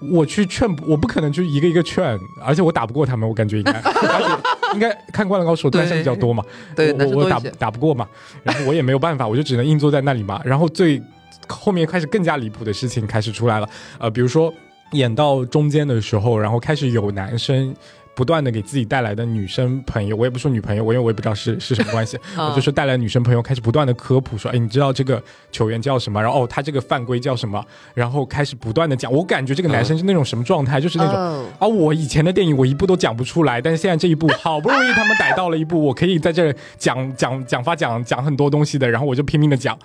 [0.00, 6.44] 我去劝，我不可能去一个一个劝，而且我打不过他们，我感觉应该， 而且应该看《灌篮高手》男生比较多嘛，
[6.76, 7.40] 我我打。
[7.58, 8.06] 打不过嘛，
[8.42, 10.40] 然后我也没有办法，我就只能硬坐在那里嘛。
[10.44, 11.02] 然后最
[11.48, 14.52] 后面开始更加离谱的事情开始出来了，呃，比如说
[14.92, 17.74] 演到中间的时候，然后开始有男生。
[18.18, 26.20] 不断的给自己带来的女生朋友，我也不说女朋友，我因为我也不知道是是什么关系，啊 我就说带来女生朋友开始不断的科普说，哎，你知道这个球员叫什么？
[26.20, 27.64] 然后哦，他这个犯规叫什么？
[27.94, 39.78] 然后开始不断的讲，我感觉这个男生是那种什么状态，就是那种哦啊，我以前的电影我一部都讲不出来，但是现在这一部好不容易他们逮到了一部，我可以在这儿讲讲讲发讲讲很多东西的，然后我就拼命的讲，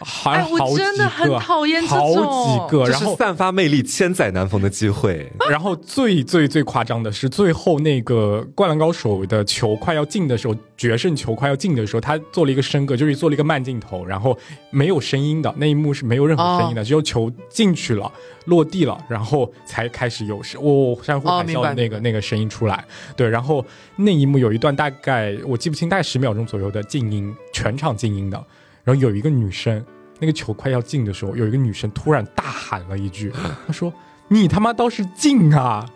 [0.00, 5.30] 还哎我好几真的很个，讨厌这好种几个，然后散发魅力、千载难逢的机会。
[5.50, 14.36] 然后最最最夸张的是，最后那个《灌篮高手》的球快要进的时候，决胜球快要进的时候，他做了一个升格，就是做了一个慢镜头，然后
[14.70, 18.10] 没有声音的那一幕是没有任何声音的，只有球进去了、
[18.44, 22.84] 落地了，然后才开始有声哦，山呼海啸的那个、那个声音出来。
[23.16, 23.64] 对，然后
[23.96, 28.44] 那一幕有一段大概我记不清，大概十秒钟左右的静音，全场静音的，
[28.88, 29.84] 然后有一个女生。
[30.18, 33.30] 那个球快要进的时候，有一个女生突然大喊了一句
[33.68, 33.92] ：“她说
[34.26, 35.86] 你他妈倒是进啊！”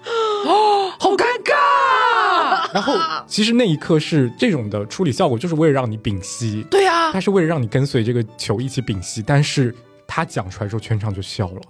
[0.47, 2.71] 哦 好尴尬。
[2.73, 2.95] 然后
[3.27, 9.25] 其实那一刻是这种的处理效果，就是为了让你屏息，对呀他，是为了让你跟随这个球一起屏息。
[9.27, 9.75] 但是
[10.07, 11.61] 他讲出来之后，全场就笑了。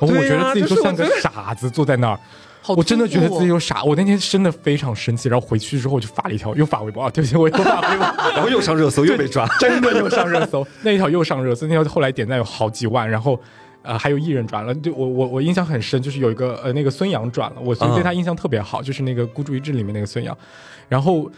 [0.00, 2.18] 我对呀觉得自己就像个傻子坐在那儿，
[2.62, 3.82] 好我真的觉得自己突兀哦有傻。
[3.82, 9.46] 我那天真的非常生气，然后回去之后我就发了一条，又发微博啊，对不起，我又发微博， 然后又上热搜，又被抓。
[9.60, 13.38] 真的又上热搜，那一条又上热搜，那条后来点赞有好几万，然后。
[13.84, 20.38] 呃，还有艺人转了，就我我我印象很深，就是有一个呃那个孙杨转了，我所以对他印象特别好，就是那个孤注一掷里面那个孙杨，
[20.88, 21.28] 然后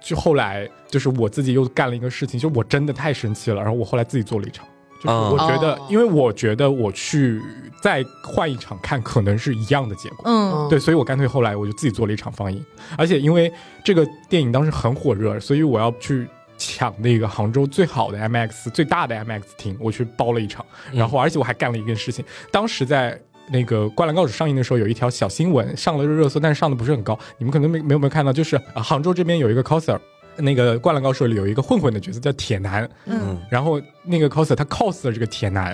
[0.00, 4.66] 就后来就是我自己又干了一个事情，就我真的太生气了，然后我后来自己做了一场，
[5.02, 5.30] 就是嗯。
[5.32, 5.86] 我觉得，哦。
[5.88, 7.40] 因为我觉得我去
[7.80, 10.68] 再换一场看，可能是一样的结果，嗯。
[10.68, 12.64] 对，所以我干脆后来我就自己做了一场放映，
[12.96, 13.52] 而且因为
[13.84, 27.18] 这个电影当时很火热，所以我要去抢那个杭州最好的 MX 最大的 MX 厅，我去包了一场，然后而且我还干了一件事情，当时在那个《灌篮高手》上映的时候，有一条小新闻上了热搜，但是上的不是很高。
[27.38, 29.98] 你们可能没没有没有看到，就是、呃杭州这边有一个 coser，
[30.36, 35.66] 那个《灌篮高手》里有一个混混的角色叫铁男，嗯，然后那个 coser 他 cos 了这个铁男，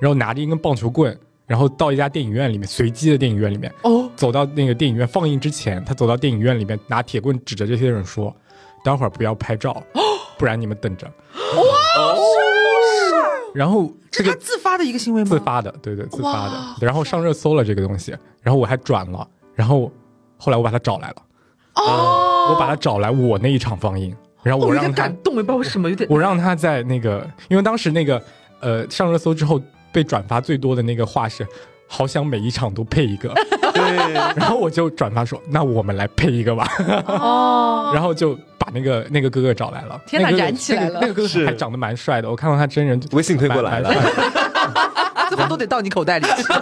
[0.00, 1.16] 然后拿着一根棒球棍，
[1.46, 8.34] 然后到一家电影院里面，随机的电影院里面，哦，走到那个电影院放映之前，他走到电影院里面，拿铁棍指着这些人说
[8.84, 9.82] ：“待会儿不要拍照，
[10.38, 11.62] 不然你们等着。”哇
[13.54, 15.30] 然后这个自发的一个行为吗？
[15.30, 19.90] 自发的，对对，自发的，然后上热搜了这个东西，然后我还转了，然后
[20.36, 21.16] 后来我把他找来了，
[21.78, 28.22] 哦，我把他找来我那一场放映，然后我让他点感动，我也不知道为什么，有点我让他在那个，因为当时那个
[28.60, 29.60] 呃上热搜之后
[29.92, 31.46] 被转发最多的那个话是。
[31.90, 33.32] 好想每一场都配一个，
[33.72, 36.68] 对， 然后我就转发说，那我们来配一个吧，
[37.06, 39.98] 哦， 然后就把那个那个哥哥找来了。
[40.06, 43.90] 天哪燃起来了那个那个哥是哥还长得蛮帅的，我看到他真人微信推过来了
[45.30, 46.52] 最后都得到你口袋里去。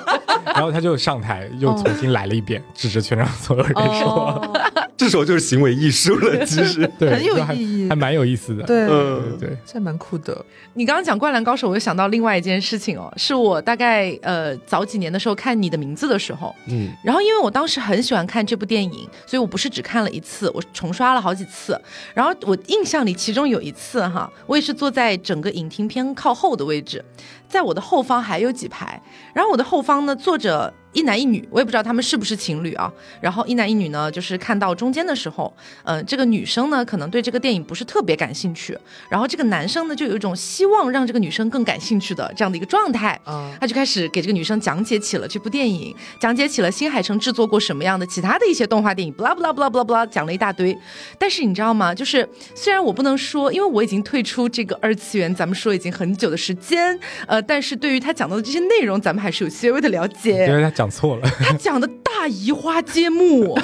[0.44, 4.60] 然后他就上台又重新来了一遍，指着全场所有人说，哦，
[4.96, 6.90] 这时候就是行为艺术了，其实。
[6.98, 8.64] 对，很有意义还蛮有意思的。
[8.64, 10.44] 对，嗯对对，这蛮酷的。
[10.74, 21.78] 你刚刚讲《灌篮高手》，我又想到另外一件事情哦，是我大概呃早几年的时候看你的名字的时候，嗯，然后因为我当时很喜欢看这部电影，所以我不是只看了一次，我重刷了好几次。
[22.14, 27.04] 然后我印象里，其中有一次哈，我也是坐在整个影厅偏靠后的位置，
[27.48, 29.00] 在我的后方还有几排，
[29.34, 32.90] 然后我的后方呢坐着一男一女，我也不知道他们是不是情侣啊。
[33.20, 35.54] 然后一男一女呢，就是看到中间的时候，
[35.84, 38.76] 嗯、这个女生呢可能对这个电影不是特别感兴趣，
[39.10, 43.20] 然后这个男生呢就有一种希望让这个女生更感兴趣的这样的一个状态。
[43.26, 50.74] 嗯，他就开始给这个女生讲解起了这部电影，讲解起了新海诚制作过什么样的其他的一些动画电影，不啦不啦不啦不啦不啦，讲了一大堆。
[51.18, 51.94] 但是你知道吗？
[51.94, 60.54] 就是虽然我不能说，因为我已经退出这个二次元，咱们说已经很久的时间，呃，但是对于他讲到的这些内容，咱们还是有些微的了因解。
[60.54, 63.58] 为他讲错了，他讲的大移花接木，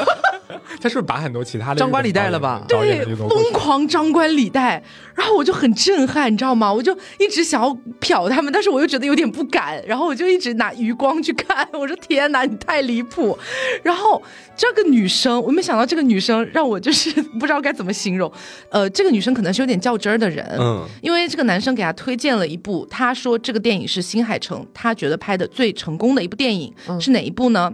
[0.80, 4.82] 他是不是把很多其他的张冠李戴了吧对疯狂张冠李戴，
[5.14, 6.72] 然后我就很震撼，你知道吗？
[6.72, 13.38] 我就一直想要瞟他们，但是我又觉得有点不敢，然后我就一直拿余光去看，我说天哪，你太离谱！
[13.82, 14.22] 然后
[14.56, 18.30] 这个女生，我没想到这个女生让我就是不知道该怎么形容，
[18.70, 27.72] 呃，这个女生可能是有点较真儿的人，嗯，因为这个男生给她推荐了一部，他说这个电影是新海诚他觉得拍的最成功的一部电影，是哪一部呢？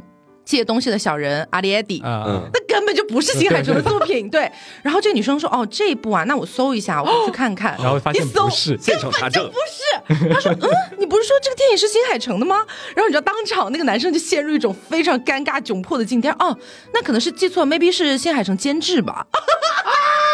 [0.48, 4.28] 借东西的小人阿里埃迪，啊，嗯那根本就不是新海诚的作品。
[4.32, 4.50] 对，
[4.82, 7.76] 然后这个女生说：“哦，这一部啊，那我搜一下，我就去看看。
[7.82, 12.64] 然后发现一搜不是，现场查证不，是，他说：“嗯，你不是说这个电影是新海诚的吗？”
[12.96, 16.30] 然后你知道，当场那个男生就陷入一种非常尴尬窘迫的境地。
[16.38, 16.56] 哦，
[16.94, 19.26] 那可能是记错，maybe 是新海诚监制吧？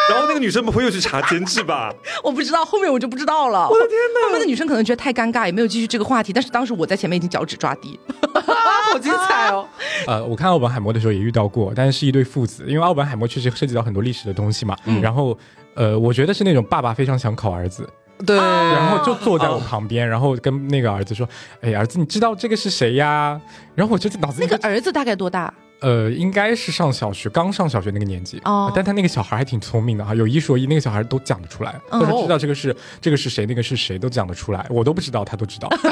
[0.11, 1.93] 然后那个女生不会又去查监制吧？
[2.23, 3.69] 我不知道，后面我就不知道了。
[3.69, 4.27] 我的天哪！
[4.27, 6.33] 后面的女生可能觉得太尴尬，也没有继续这个话题。
[6.33, 7.99] 但是当时我在前面已经脚趾抓地。
[8.93, 9.67] 好精彩哦！
[10.07, 14.77] 呃，我看奥本海默的时候也遇到过，但是是一对父子，因为奥本海默确实涉及到很多历史的东西嘛。
[15.03, 15.37] 然后，
[15.75, 17.89] 呃，我觉得是那种爸爸非常想考儿子，
[18.27, 21.29] 对，然后就坐在我旁边，然后跟那个儿子说
[21.63, 23.41] ：“哎，儿子，你知道这个是谁呀？”
[23.75, 25.53] 然后我就脑子那里就个儿子大概多大？
[25.85, 28.41] 呃，应该是上小学，刚上小学那个年纪。
[28.45, 34.65] 哦但他那个小孩还挺聪明的哈，有一说一，那个小孩都讲得出来，嗯或者知道这个是这个是谁，那个是谁，都讲得出来。
[34.71, 35.69] 我都不知道，他都知道。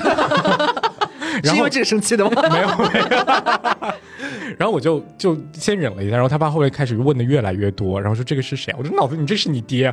[1.42, 2.31] 然后是因为这个生气的吗？
[2.50, 3.05] 没有没有，
[4.59, 8.76] 然后我就就先忍了一下，然后他爸后来开始问的越来越多，然后说这个是谁啊？
[8.78, 9.92] 我说脑子你这是你爹。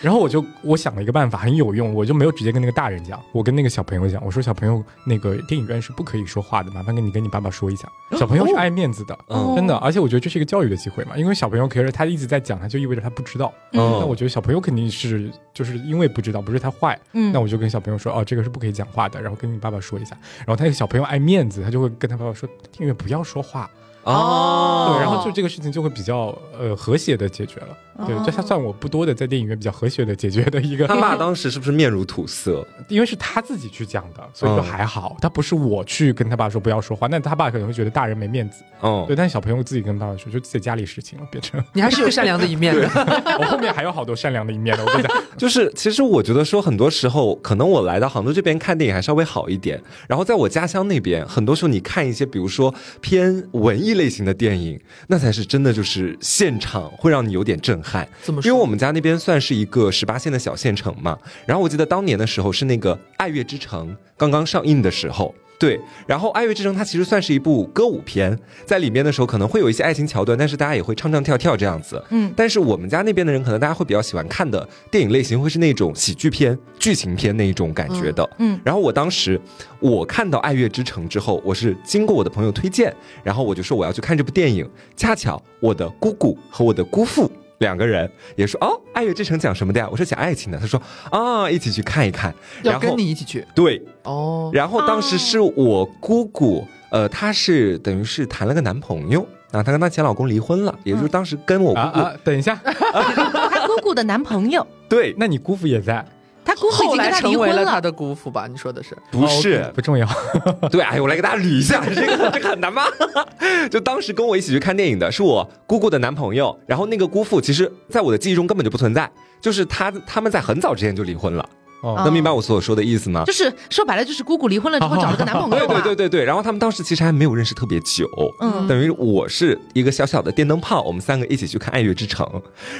[0.00, 7.88] 然后我就我想了一个办法，很有用，我就没有直接跟那个大人讲，我跟那个小朋友讲，我说小朋友那个电影院是不可以说话的，麻烦跟你跟你爸爸说一下。
[8.12, 13.52] 小朋友是爱面子的，哦真的，而且我觉得这是一个教育的机会嘛，因为小朋友可是他一直在讲，他就意味着他不知道。
[13.72, 20.16] 嗯那我觉得小朋友肯定是就是因为不知道，不是他坏，嗯那我就跟小朋友说，哦，这个是不可以讲话的，然后跟你爸爸说一下。
[20.38, 23.68] 然后他那个小朋友爱面子，他就会跟他爸爸说，电影院不要说话。
[24.12, 27.68] 哦，对，然后就这个事情就会比较呃和谐的解决了。
[28.06, 30.86] 对，这还算我不多的在电影院比较和谐的解决的一个。
[30.86, 32.64] 他爸当时是不是面如土色？
[32.88, 35.16] 因为是他自己去讲的，所以就嗯还好。
[35.20, 38.62] 他不是我去跟他爸说不要说话，那他爸可能会觉得大人没面子。
[38.82, 42.88] 嗯对，，但是小朋友自己跟爸爸说，就自己家里事情了，变成你还是有善良的一面的。
[43.40, 44.84] 我后面还有好多善良的一面的。
[44.84, 58.08] 我跟你讲，就是其实我觉得说很多时候，可能我来到杭州这边看电影还稍微好一点，然后在我家乡那边，很多时候你看一些比如说偏文艺类型的电影，那才是真的就是现场会让你有点震撼。
[58.22, 65.34] 怎么说因为我们家那边算是一个十八线的小县城嘛，然后我记得当年的时候是那个《爱乐之城》刚刚上映的时候。
[65.58, 72.02] 对，然后《爱乐之城》它其实算是一部歌舞片，在里面的时候可能会有一些爱情桥段，但是大家也会唱唱跳跳这样子。
[72.10, 78.22] 嗯但是我们家那边的人可能大家会比较喜欢看的电影类型会是那种喜剧片、剧情片那一种感觉的。
[78.38, 79.40] 嗯嗯然后我当时
[79.80, 82.94] 我看到《爱乐之城》之后，我是经过我的朋友推荐，
[83.24, 84.68] 然后我就说我要去看这部电影。
[84.96, 87.27] 恰巧我的姑姑和我的姑父。
[87.58, 89.88] 两个人也说哦，《爱乐之城》讲什么的呀？
[89.90, 90.58] 我说讲爱情的。
[90.58, 90.80] 他说
[91.10, 92.34] 啊，一起去看一看。
[92.62, 94.50] 要然后跟你一起去对，哦。
[94.52, 106.04] 然后当时是我姑姑，呃，她是等于是谈了个男朋友，然后她跟她前老公离婚了，也就是当时跟我姑姑，啊啊，等一下， 她姑姑的男朋友，对，那你姑父也在？
[106.48, 108.46] 她姑父已后来经跟她离婚成为了他的姑父吧？
[108.46, 108.96] 你说的是？
[109.10, 110.08] 不是哦，不重要。
[110.72, 112.84] 对，哎，我来给大家捋一下，这个这个很难吗？
[113.70, 119.10] 就当时跟我一起去看电影的是我姑姑的男朋友，然后那个姑父其实在我的记忆中根本就不存在，
[119.42, 121.48] 就是他他们在很早之前就离婚了，哦
[121.82, 123.24] 能明白我所说的意思吗？
[123.24, 125.78] 就是说白了就是姑姑离婚了之后找了个男朋友对。
[125.78, 128.08] 对对对对，然后他们当时其实还没有认识特别久，
[128.40, 132.26] 嗯等于我是一个小小的电灯泡，我们三个一起去看《爱乐之城》，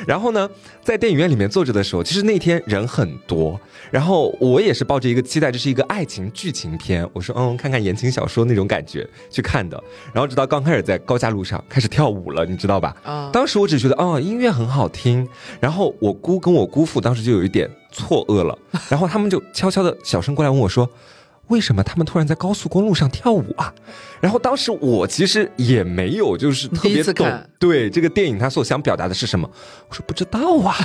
[0.07, 0.49] 然后呢，
[0.83, 9.83] 在电影院里面坐着的时候，其实那天人很多，然后我也是抱着一个期待，这是一个爱情剧情片，我说嗯，看看言情小说那种感觉去看的，
[10.13, 12.97] 然后直到刚开始在高架路上开始跳舞了，你知道吧？
[13.05, 15.29] 啊，当时我只觉得哦，音乐很好听，
[15.61, 18.59] 然后我姑跟我姑父当时就有一点错愕了，
[18.89, 20.89] 然后他们就悄悄的小声过来问我说。
[21.49, 23.73] 为什么他们突然在高速公路上跳舞啊？
[24.21, 27.27] 然后当时我其实也没有就是特别懂
[27.59, 29.51] 对这个电影它所想表达的是什么，
[29.89, 30.77] 我说不知道啊。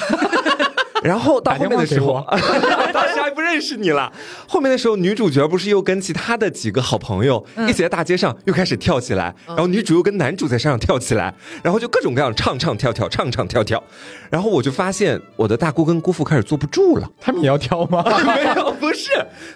[1.04, 2.26] 然后到后面的时候，
[2.94, 4.12] 当时还不认识你了。
[4.48, 13.84] 后面的时候，女主角不是又跟其他的几个好朋友一起在大街上又开始跳起来，然后女主又跟男主在山上跳起来，然后就各种各样唱唱跳跳，唱唱跳跳。
[14.30, 17.10] 然后我就发现我的大姑跟姑父开始坐不住了。
[17.20, 18.04] 他们也要跳吗？
[18.26, 19.12] 没有，不是，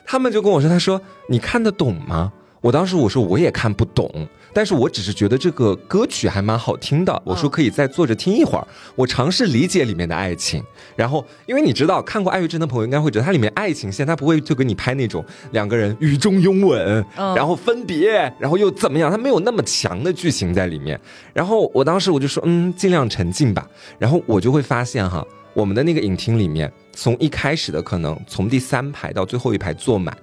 [0.06, 2.32] 他们就跟我说，他说你看得懂吗？
[2.60, 10.64] 我当时我说我也看不懂，但是我只是觉得这个歌曲还蛮好听的，我说可以再坐着听一会儿，我尝试理解里面的爱情。
[10.96, 21.00] 然后，因为你知道看过《爱乐之城》的朋友应该会觉得，它里面爱情线它不会就给你拍那种两个人雨中拥吻，嗯然后分别，然后又怎么样，它没有那么强的剧情在里面。
[21.34, 23.68] 然后我当时我就说，嗯，尽量沉浸吧。
[24.00, 30.16] 然后我就会发现哈，我们的那个影厅里面，从一开始的可能从第三排到最后一排坐满，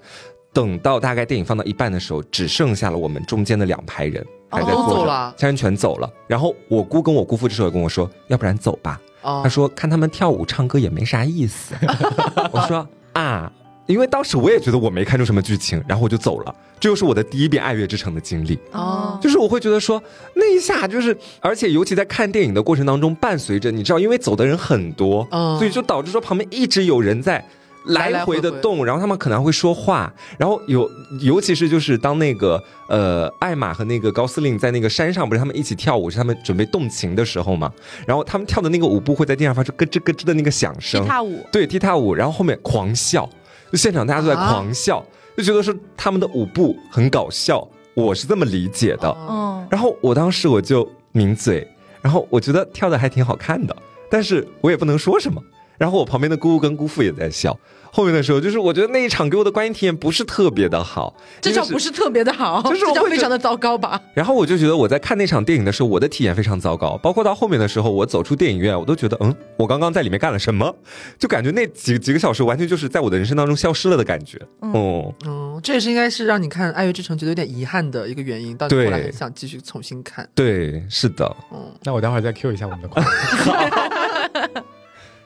[0.55, 6.11] 等到大概电影放到一半的时候，只剩下了我们中间的两排人还在坐着，其他人全走了。
[6.27, 8.99] 然后我姑跟我姑父这时候也跟我说，要不然走吧。
[9.21, 11.75] 哦他说看他们跳舞唱歌也没啥意思。
[12.53, 13.53] 我说啊。
[13.87, 16.55] 因为当时我也觉得我没看出什么剧情，然后我就走了。
[16.81, 18.59] 这又是我的第一遍《爱乐之城》的经历。
[18.73, 20.03] 哦，就是我会觉得说
[20.35, 27.45] 那一下就是，而且尤其在看电影的过程当中，伴随着你知道，因为走的人很多，嗯所以就导致说旁边一直有人在。
[27.87, 37.71] 来回的动，然后他们可能还会说话，然后有，尤其是就是当那个呃艾玛和那个高司令在那个山上，不是他们一起跳舞，是他们准备动情的时候嘛，
[38.07, 43.29] 然后他们跳的那个舞步会在地上发出咯吱咯吱的那个响踢声，踏舞，对踢踏舞，然后后面狂笑，
[43.71, 45.05] 就现场大家都在啊狂笑，
[45.37, 49.09] 就觉得说他们的舞步很搞笑，我是这么理解的。
[49.09, 51.67] 哦嗯，然后我当时我就抿嘴，
[52.01, 53.77] 然后我觉得跳的还挺好看的，
[54.11, 55.43] 但是我也不能说什么。
[55.79, 57.59] 然后我旁边的姑姑跟姑父也在笑。
[57.91, 64.01] 后面的时候，就是我觉得那一场给我的观影体验不是特别的好，这叫不是特别的好， 就是我这叫会非常的糟糕吧？
[64.15, 66.99] 然后我就觉得我在看那场电影的时候，我的体验非常糟糕。
[66.99, 70.75] 包括到后面的时候，我走出电影院，我都觉得，嗯，我刚刚在里面干了什么？
[71.21, 74.41] 就感觉那几几个小时完全就是在我的人生当中消失了的感觉。
[74.59, 80.29] 哦，嗯，这也是应该是让你看《爱乐之城》觉得有点遗憾的一个原因，到你后来很想继续重新看。
[80.35, 84.65] 对，是的，嗯，那我待会儿再 Q 一下我们的观众。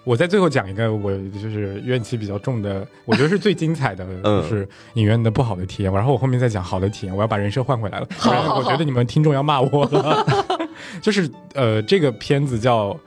[0.09, 5.93] 我在最后讲一个我就是怨气比较重的，我觉得是最精彩的， 嗯就是影院的不好的体验。
[5.93, 10.25] 然后我后面再讲好的体验，我要把人设换回来了，不然我觉得你们听众要骂我了。
[11.03, 12.89] 就是呃，这个片子叫《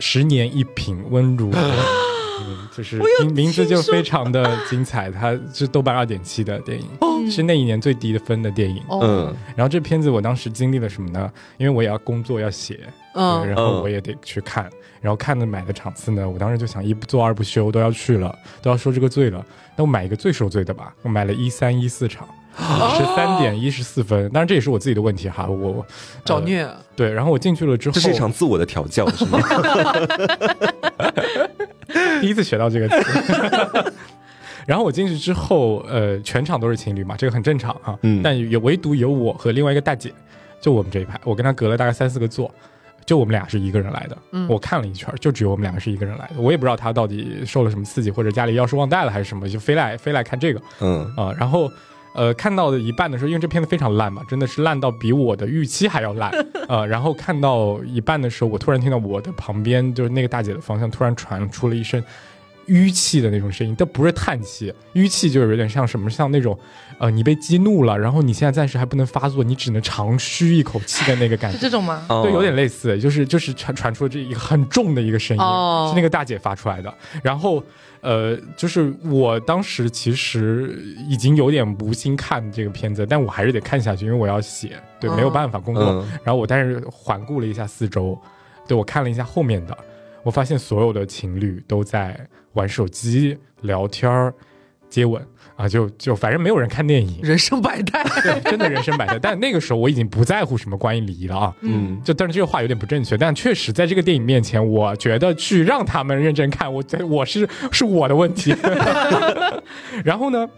[0.00, 1.62] 十年一品温如风》。
[2.40, 8.82] 嗯，就是名名字就非常的精彩，它是豆瓣二点七的电影，是那一年最低的分的电影。
[8.88, 11.30] 哦，嗯然后这片子我当时经历了什么呢？
[11.56, 12.80] 因为我也要工作要写，
[13.14, 14.70] 嗯然后嗯我也得去看，
[15.00, 19.44] 然后看的买的场次呢，我当时就想一不做二不休，都要去了，都要受这个罪了，
[19.76, 22.28] 那我买一个最受罪的吧，我买了一三一四场。
[22.60, 25.86] 十三点一十四分，当然这也是我自己的问题哈，我我呃
[26.24, 26.68] 找虐。
[26.96, 29.38] 对，然后我进去了之后，这是一场自我的调教，是吗？
[32.22, 33.92] 第一次学到这个词。
[34.66, 37.98] 然后我进去之后，呃，全场都是情侣嘛，这个很正常哈。
[38.02, 40.12] 嗯但有唯独有我和另外一个大姐，
[40.60, 42.54] 就我们这一排，我跟她隔了大概三四个座，
[43.06, 44.18] 就我们俩是一个人来的。
[44.32, 46.42] 嗯我看了一圈，就只有我们两个是一个人来的。
[46.42, 51.72] 我也不知道她到底受了什么刺激，或者家里钥匙忘带了还是什么，就非来非来看这个嗯啊、然后
[52.14, 56.32] 呃，看到的一半的时候，因为这片子非常烂嘛，真的是烂到比我的预期还要烂。
[56.68, 62.02] 呃，然后看到一半的时候，我突然听到我的旁边就是那个大姐的方向突然传出了一声
[62.66, 66.58] 淤气的那种声音，但不是叹气，淤气就是有点像什么，像那种
[66.98, 71.56] 呃你被激怒了，然后你现在暂时还不能发作，你只能长吁一口气的那个感觉。
[71.56, 72.04] 是这种吗？
[72.10, 76.92] 哦对，有点类似，就是就是传传出这一个很重的一个声音，哦是那个大姐发出来的。
[77.22, 77.62] 然后，
[78.00, 80.78] 呃，就是我当时其实
[81.08, 85.84] 已经有点无心看这个片子，但我还是得看下去，因为我要写，对，哦没有办法工作。
[85.84, 88.18] 嗯然后我但是环顾了一下四周，
[88.66, 89.76] 对我看了一下后面的，
[90.22, 92.18] 我发现所有的情侣都在
[92.52, 94.32] 玩手机、聊天儿、
[94.88, 95.22] 接吻
[95.56, 98.02] 啊，就就反正没有人看电影，人生百态。
[98.22, 99.18] 对，真的人生百态。
[99.22, 108.54] 但那个时候我已经不在乎什么关于礼仪了啊，嗯，就但是这个话有点不正确，但确实在这个电影面前，我觉得去让他们认真看，我我是是我的问题。
[110.04, 110.48] 然后呢，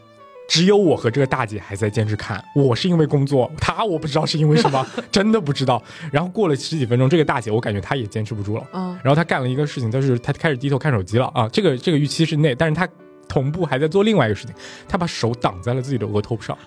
[0.49, 5.83] 只有我和这个大姐还在坚持看，我是因为工作，她我不知道是因为什么，真的不知道。
[6.12, 12.87] 然后过了十几分钟，这个大姐我感觉她也坚持不住了，嗯然后她干了一个事情，就是她开始低头看手机了啊，这个这个预期是内，但是她
[13.31, 14.55] 同步还在做另外一个事情，
[14.89, 16.59] 他把手挡在了自己的额头上，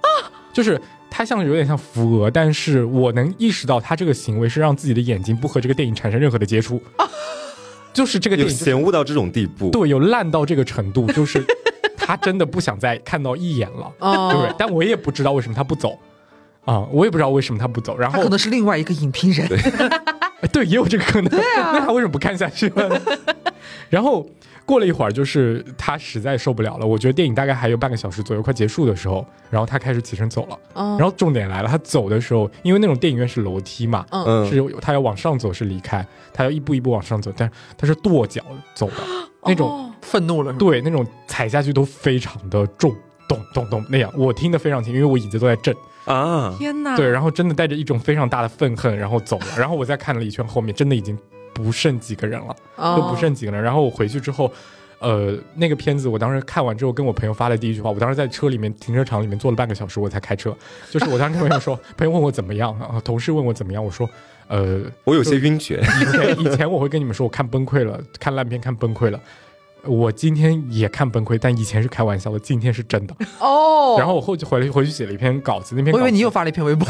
[0.51, 0.80] 就是
[1.11, 6.82] 他像有点像扶额，但是我能意识到他这个行为是让自己的眼睛不和这个电影产生任何的接触，
[7.93, 9.70] 就是这个电影就是嫌恶到这种地步。
[9.70, 11.45] 对有烂到这个程度，就是
[11.97, 14.55] 他真的不想再看到一眼了，哦对不对？
[14.57, 15.99] 但我也不知道为什么他不走。
[16.66, 19.45] 啊，我也不知道为什么他不走，然后他可能是另外一个影评人。
[20.39, 21.30] 哎 对，也有这个可能。
[21.59, 23.01] 那他为什么不看下去了呢？
[23.89, 24.26] 然后
[24.66, 26.86] 过了一会儿，就是他实在受不了了。
[26.86, 30.57] 我觉得电影大概还有半个小时左右，快结束的时候，然后他开始起身走了。
[30.74, 34.05] 嗯然后重点来了，他走的时候，因为那种电影院是楼梯嘛，
[34.49, 38.41] 是有他要往上走是离开，他要一步一步往上走，但他是跺脚
[38.74, 39.03] 走的，
[39.45, 42.93] 那种、哦愤怒了，对那种踩下去都非常的重，
[43.28, 45.74] 咚咚咚那样，我听得非常清，因为我椅子都在震。
[46.05, 46.97] 啊，天哪！
[46.97, 49.45] 对，然后真的带着一种非常大的愤恨，然后走了。
[49.57, 51.18] 然后我再看了一圈，后面真的已经
[51.54, 53.62] 不剩几个人了，哦都不剩几个人。
[53.62, 54.51] 然后我回去之后，
[54.99, 60.56] 呃，那个片子我当时看完之后，跟我朋友发了第一句话，我当时在车里面停车场里面坐了半个小时，我才开车。
[60.89, 64.10] 就是我当时跟朋友说，朋友问我怎么样，啊，同事问我怎么样，我说，
[64.47, 65.82] 呃，我有些晕厥。
[66.01, 69.20] 以前以前我会跟你们说，我看崩溃了，看烂片看崩溃了。
[69.86, 73.15] 我今天也看崩溃，但以前是开玩笑的，今天是真的。
[73.39, 76.88] 哦， 然后我后就回来回去写了一篇稿子，那篇我以为你又发了一篇微博，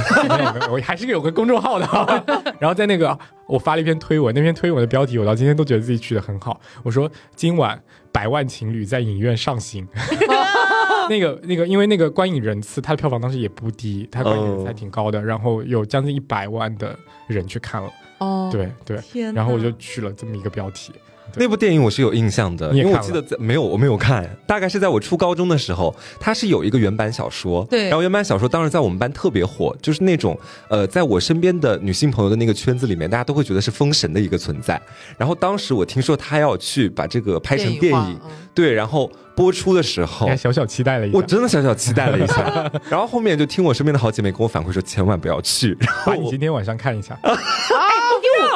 [0.71, 1.85] 我还是有个公众号的。
[2.59, 3.17] 然后在那个
[3.47, 6.59] 我发了一篇推文，那篇推文的标题我到今天都觉得自己取得很好。
[6.83, 7.81] 我说今晚
[8.11, 9.87] 百万情侣在影院上行。
[11.09, 17.89] 那个那个，因为那个观影人次，它的票房当时也不低，它观影人次还挺高的，然后有将近一百万的人去看了。
[18.19, 20.93] 哦，对对，然后我就取了这么一个标题。
[21.36, 30.38] 那部电影我是有印象的，因为我记得在没有我没有看，大概是在我初高中的时候，它是有一个原版小说，对然后原版小说当时在我们班特别火，就是那种
[30.69, 34.80] 呃，在我身边的女性朋友的那个圈子里面，大家都会觉得是封神的一个存在。
[35.17, 40.38] 然后当时我听说他要去把这个拍成电化影，嗯对，然后播出的时候还。
[40.38, 45.76] 小小期待了一下我，真的小小期待了一下， 然后后面就听我身边的好姐妹跟我反馈说，千万不要去。
[45.80, 47.17] 然后把你今天晚上看一下。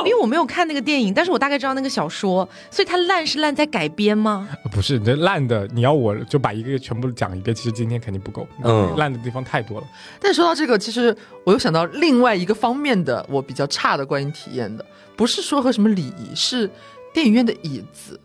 [0.08, 4.48] 因为我没有看那个电影，但是我大概知道那个小说，所以它烂是烂在改编吗？
[4.72, 8.48] 不是，这烂的，你要我就把一个全部讲一遍，其实今天肯定不够。
[8.64, 9.88] 嗯烂的地方太多了。
[10.20, 14.86] 但说到这个，其实我又想到另外一个方面的我比较差的观影体验的，
[15.16, 16.70] 不是说和什么礼仪，是
[17.14, 18.20] 电影院的椅子。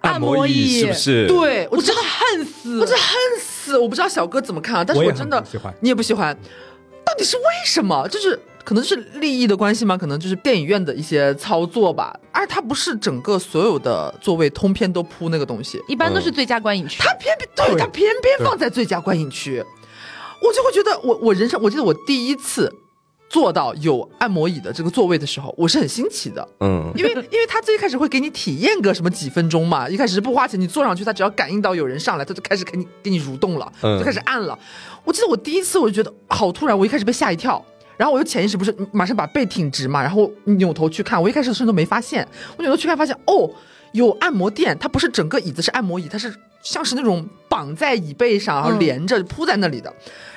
[0.00, 6.36] 按摩椅是不是？，对我我真的恨死，我真的恨死，我不知道小哥怎么看啊，但是我真的喜欢你也不喜欢，
[7.06, 8.08] 到底是为什么？
[8.08, 9.96] 就是可能是利益的关系吗？
[9.96, 12.14] 可能就是电影院的一些操作吧。
[12.30, 16.98] 而它不是整个所有的座位通篇都铺那个东西，一般都是最佳观影区。
[17.00, 19.64] 它偏偏对对它偏偏放在最佳观影区，
[20.42, 22.72] 我就会觉得我我人生我记得我第一次
[23.28, 26.46] 坐到有按摩椅的这个座位的时候，我是很新奇的。
[26.60, 34.58] 嗯，因为因为他最一开始会给你体验个什么几分钟嘛，一开始是不花钱，你坐上去，他只要感应到有人上来，他就开始给你给你蠕动了，嗯就开始按了。
[35.04, 37.64] 我记得我第一次我就觉得好突然，我一开始被吓一跳。
[38.00, 42.26] 然后我就潜意识不是马上把背挺直嘛，然后扭头去看，我一开始甚至都没发现，
[42.56, 43.50] 我扭头去看发现哦，
[43.92, 49.94] 有按摩垫，它不是整个椅子是按摩椅，它是像是那种绑在椅背上，然后嗯连着铺在那里的。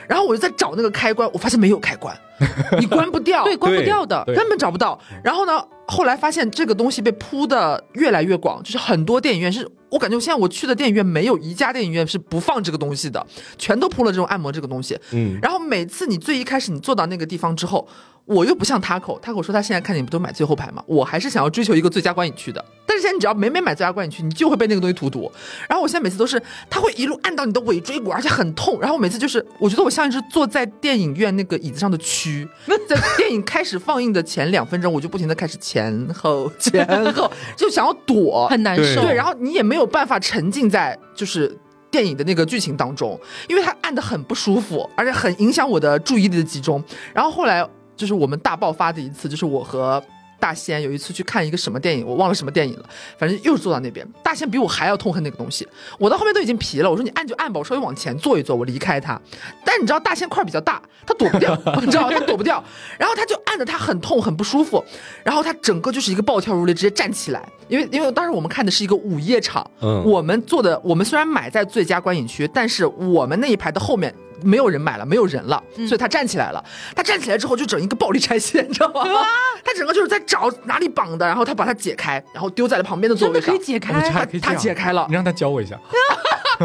[0.08, 2.16] 然后我就在找那个开关，我发现没有开关，
[2.80, 4.24] 你关不掉，对，关不掉的。
[4.28, 5.00] 根本找不到。
[5.24, 13.26] 然后呢，后来发现这个东西被铺的越来越广，就是很多电影院是我感觉现在我去的电影院没有一家电影院是不放这个东西的，
[13.58, 14.98] 全都铺了这种按摩这个东西。
[15.12, 17.88] 嗯，然后每次你最一开始你坐到那个地方之后，
[18.26, 22.64] 我又不像 Taco，Taco 说他现在看电影不都买最后排嘛，我还是想要追求一个最佳观影区的。
[22.86, 25.30] 但是现在你只要每每买最佳观影区，你就会被那个东西荼毒。
[25.68, 28.80] 然后我现在每次都是，他会一路按到你的尾椎骨，而且很痛。
[28.80, 32.48] 然后我每次就是，我觉得我像一只坐在电影院那个椅子上的蛆，
[32.88, 39.02] 在电影开始放映的前两分钟，我就不停的开始前后前后， 就想要躲，很难受。
[39.02, 41.58] 对，然后你也没有办法沉浸在就是
[41.92, 43.20] 电影的那个剧情当中，
[43.50, 46.82] 因为它按的很不舒服，而且很影响我的注意力的集中。
[47.14, 50.04] 然后后来就是我们大爆发的一次，就是我和。
[50.40, 52.86] 大仙有一次去看一个什么电影，我忘了什么电影了，
[53.18, 54.06] 反正又是坐到那边。
[54.22, 55.66] 大仙比我还要痛恨那个东西，
[55.98, 56.92] 我到后面都已经皮了。
[56.92, 59.18] 我说你按就按吧，我稍微往前坐一坐，我离开他。
[59.64, 62.62] 但你知道大仙块比较大，他躲不掉， 你知道他躲不掉。
[63.00, 64.84] 然后他就按着他很痛很不舒服，
[65.24, 67.48] 然后他整个就是一个暴跳如雷，直接站起来。
[67.70, 74.14] 因为因为当时我们看的是一个午夜场，嗯我们坐的我们虽然买在最佳观影区，但是我们那一排的后面。
[74.44, 76.64] 没有人买了，没有人了，所以他站起来了。
[76.96, 79.04] 他站起来之后就整一个暴力拆卸，你知道吗？
[79.64, 83.64] 他整个就是在找哪里绑的，然后他把它解开，然后丢在了旁边的座位上可以。
[83.64, 85.80] 解开，他还可以这样解开了你让他教我一下。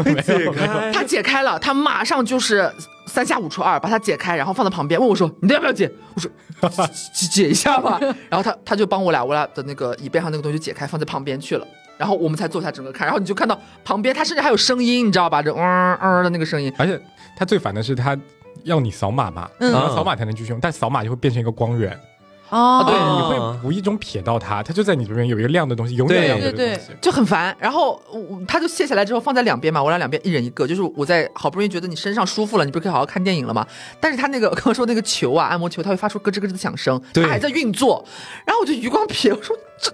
[0.03, 0.13] 解
[0.51, 2.71] 开他解开了，他马上就是
[3.05, 6.29] 三下五除二把它解开，然后放在旁边，问我说：“你要不要解？”我说
[7.13, 7.99] ：“解解一下吧。”
[8.29, 11.65] 然后他他就帮我俩，我俩的那个椅背上那个东西解开，放在旁边去了。
[11.97, 15.41] 然后我们才坐下整个看，然后你就看到旁边他甚至还有声音，你知道吧？
[15.41, 16.71] 这嗯嗯的那个声音。
[16.77, 16.99] 而且
[17.39, 18.17] 他最烦的是他
[18.65, 21.97] 要你扫码嘛，嗯然后扫码才能继续用，但扫码就会变成一个光源，
[22.49, 26.91] 哦，对你会无意中瞥到它，它就在你这边有一个亮的东西，永远对亮的对对东西。
[26.99, 33.65] 就很烦，然后我他就卸下来之后放在两边嘛，我俩两边一人一个，就是我在好不容易觉得你身上舒服了，你不是可以好好看电影了吗？
[34.01, 38.05] 但是他那个刚刚说那个球啊，按摩球，它会发出咯吱咯吱的响声，对它还在运作，
[38.45, 39.89] 然后我就余光瞥，我说这。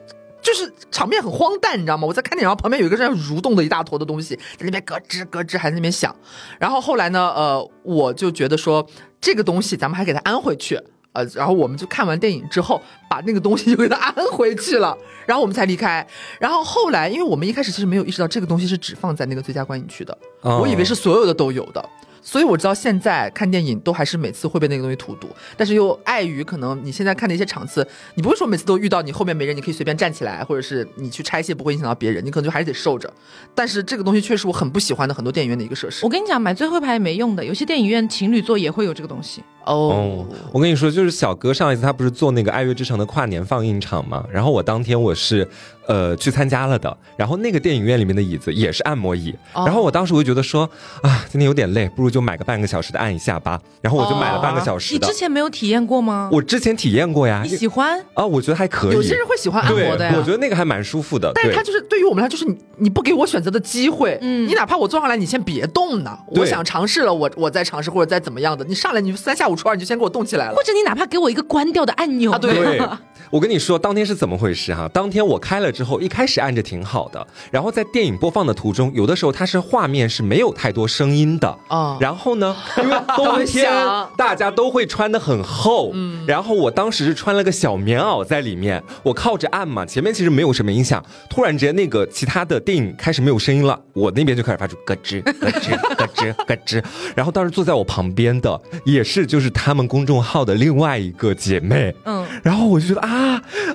[0.46, 2.06] 就是场面很荒诞，你知道吗？
[2.06, 6.16] 我在看电影，然后旁边有一个这样蠕动的一大坨的东西，在那边咯吱咯吱，还在那边响。
[6.60, 8.88] 然后后来呢，呃，我就觉得说
[9.20, 10.80] 这个东西咱们还给它安回去，
[11.14, 12.80] 呃，然后我们就看完电影之后，
[13.10, 16.08] 把那个东西就给它安回去了， 然后我们才离开。
[16.40, 21.90] 然后后来，因为我们一开始其实没有意识到这个东西是只放在那个最佳观影区的，哦我以为是所有的都有的。
[22.28, 33.14] 所以我知道现在看电影都还是每次会被那个东西荼毒，但是又碍于可能你现在看的一些场次，你不会说每次都遇到你后面没人，你可以随便站起来，或者是你去拆卸不会影响到别人，你可能就还是得受着。
[33.54, 36.10] 但是这个东西确实我很不喜欢的很多电影院的一个设施我。
[36.10, 39.44] 跟你讲，买最后一排也没用的，有些电影院情侣座也会有这个东西。
[39.66, 45.48] 哦哦，我跟你说，就是小哥上一次他不是做那个《爱乐之城》的跨年放映场嘛，然后我当天我是
[45.88, 50.70] 呃去参加了的，然后那个电影院里面的椅子也是按摩椅，哦然后我当时我就觉得说
[51.02, 55.16] 啊，今天有点累，不如就买个半个小时的按一下吧，然后我就买了半个小时的你之。
[55.18, 56.30] 前没有体验过吗？
[56.32, 57.98] 我之前体验过呀你，喜欢？
[58.14, 58.92] 啊，我觉得还可以。
[58.92, 61.32] 有些人会喜欢按摩的呀，我觉得那个还蛮舒服的。
[61.34, 70.64] 但是它就是对于我们来说，就是你你不给我选择的机会，嗯你哪怕我坐上来，你先别动呢，我想尝试了，我我再尝试或者再怎么样的，你上来你就三下五你就先给我动起来了或。
[70.64, 72.80] 者你哪怕给我一个关掉的按钮啊对对，
[73.30, 81.58] 我跟你说，当天是怎么回事哈、当天我开了之后，一开始按着挺好的，然后在电影播放的途中，有的时候它是画面是没有太多声音的。
[81.70, 81.98] 哦。
[82.00, 83.72] 然后呢， 因为冬天
[84.18, 96.84] 大家都会穿的很厚，嗯，然后我当时是穿了个小棉袄在里面，我靠着按嘛，前面其实没有什么音响，突然之间那个其他的电影开始没有声音了，我那边就开始发出咯吱咯吱咯吱 咯吱，
[97.16, 103.15] 然后当时坐在我旁边的也是就是他们公众号的另外一个姐妹，嗯，然后我就觉得啊，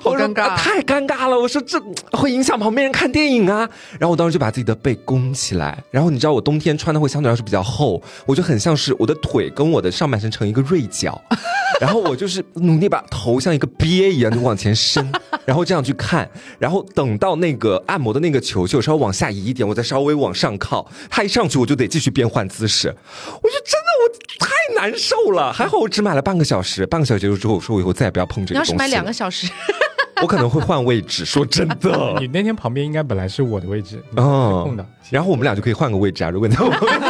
[0.03, 1.39] 我说好尴尬啊太尴尬了。
[1.39, 1.81] 我说这
[2.11, 3.69] 会影响旁边人看电影啊。
[3.99, 11.19] 然后我当时就把自己的背弓起来，然后你知道我冬天穿的会相对来说比较厚，我就很像是我的腿跟我的上半身成一个锐角，
[11.79, 15.11] 然后我就是努力把头像一个鳖一样就往前伸，
[15.45, 16.29] 然后这样去看，
[16.59, 25.51] 然后等到那个按摩的那个球球稍微往下移一点，我再稍微往上靠，它一上去我就得继续变换姿势，我就真的我太难受了。
[25.51, 28.71] 还好我只买了半个小时，半个小时结束之后，我说我以后再也不要碰这个东西。
[28.71, 29.49] 你要是买两个小时，
[30.21, 31.23] 我可能会换位置。
[31.25, 34.85] 说真的 你，那天旁边应该本来是我的位置，嗯空的。
[35.09, 36.29] 然后我们俩就可以换个位置啊。
[36.29, 37.01] 如果你在我旁边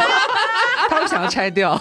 [0.90, 1.80] 他会想要拆掉。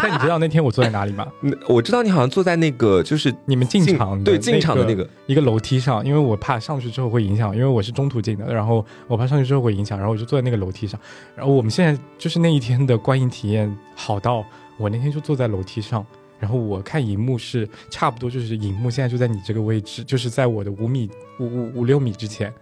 [0.00, 1.26] 但你知道那天我坐在哪里吗？
[1.42, 10.98] 嗯我知道你好像坐在那个就是你们进场的对进场的那个一个楼梯上，因为我怕上去之后会影响，因为我是中途进的，然后我怕上去之后会影响，然后我就坐在那个楼梯上。
[11.34, 14.44] 然后我们现在就是那一天的观影体验好到
[14.78, 16.06] 我那天就坐在楼梯上，
[16.38, 22.52] 然后我看荧幕是差不多就是荧幕现在就在你这个位置，就是在我的五米五五五六米之前，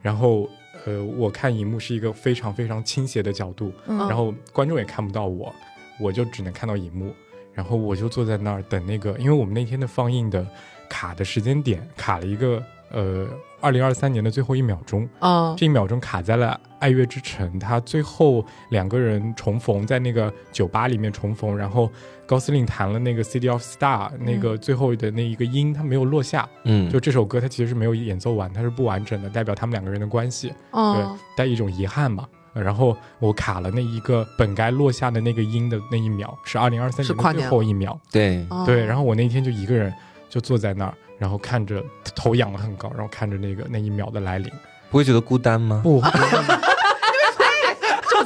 [0.00, 0.48] 然后
[0.84, 5.52] 呃我看荧幕是一个非常非常倾斜的角度，嗯然后观众也看不到我，
[5.98, 7.12] 我就只能看到荧幕。
[7.56, 10.44] 然后我就坐在那儿等那个，因为我们那天的放映的
[10.88, 12.60] 卡的时间点卡了一个
[12.90, 13.28] 呃
[13.64, 21.90] 二零二三年的最后一秒钟，嗯，这一秒钟卡在了《爱乐之城》，他最后两个人重逢在那个酒吧里面重逢，然后
[22.26, 26.46] 高司令弹了那个《City of Star》那个最后的那一个音，他没有落下。
[26.64, 32.28] 嗯，就这首歌，他其实是没有演奏完，它是不完整的，代表他们两个人的关系，对哦，，带一种遗憾嘛。
[32.52, 37.98] 呃然后我卡了那一个本该落下的那个音的那一秒，是二零二三年的最后一秒。
[38.12, 38.62] 对，哦。
[38.64, 39.92] 对，然后我那天就一个人
[40.28, 40.94] 就坐在那儿，
[41.24, 41.82] 然后看着
[42.14, 44.52] 头仰得很高，然后看着那个那一秒的来临。
[44.90, 45.80] 不会觉得孤单吗？
[45.82, 45.98] 不，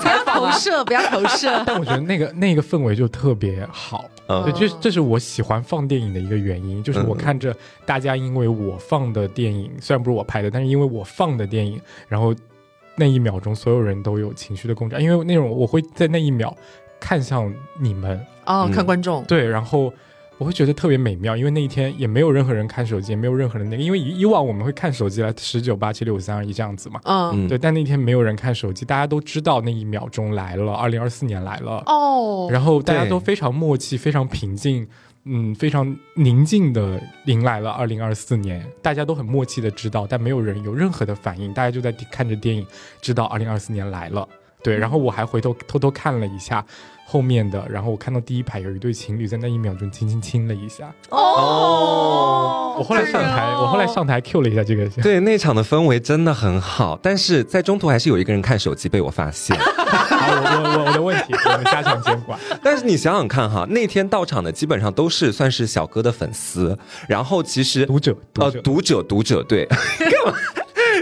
[0.03, 1.63] 不要投射，不要投射。
[1.65, 7.55] 但我觉得那个那个氛围就特别好，嗯对，这这是我喜欢放电影的一个原因，就是我看着
[7.87, 12.35] 大家因为我放的电影，虽然不是我拍的，但是因为我放的电影，然后
[12.97, 16.53] 那一秒钟所有人都有情绪的共振，因为那种我会在那一秒
[16.99, 19.93] 看向你们，哦，嗯看观众，对，然后。
[20.39, 34.87] 我会觉得特别美妙，因为那一天也没有任何人看手机，也没有任何人那个，因为以以往我们会看手机来十九八七六五三二一这样子嘛，嗯，嗯，对，但那天没有人看手机，大家都知道那一秒钟来了，二零二四年来了，哦，然后大家都非常默契，非常平静，
[35.25, 38.65] 嗯，非常宁静的迎来了二零二四年。
[38.81, 42.65] 大家都很默契的知道，但没有人有任何的反应，大家就在看着电影，
[43.03, 44.29] 知道二零二四年来了。
[44.63, 46.65] 对，然后我还回头偷偷看了一下
[47.11, 50.95] 后面的，然后我看到第一排有一对情侣在那一秒钟轻轻亲了一下。
[51.09, 54.87] 哦我后来上台，我后来上台 Q 了一下这个。
[55.03, 59.57] 对，那场的氛围真的很好，但是在中途还是有一个人看手机被我发现。
[59.59, 62.39] 好，我我我我的问题， 我们加强监管。
[62.63, 66.79] 但是你想想看哈，那天到场的基本上都是算是小哥的粉丝，
[67.09, 69.65] 然后其实读者，读呃者，读者读者对，
[69.99, 70.39] 干嘛？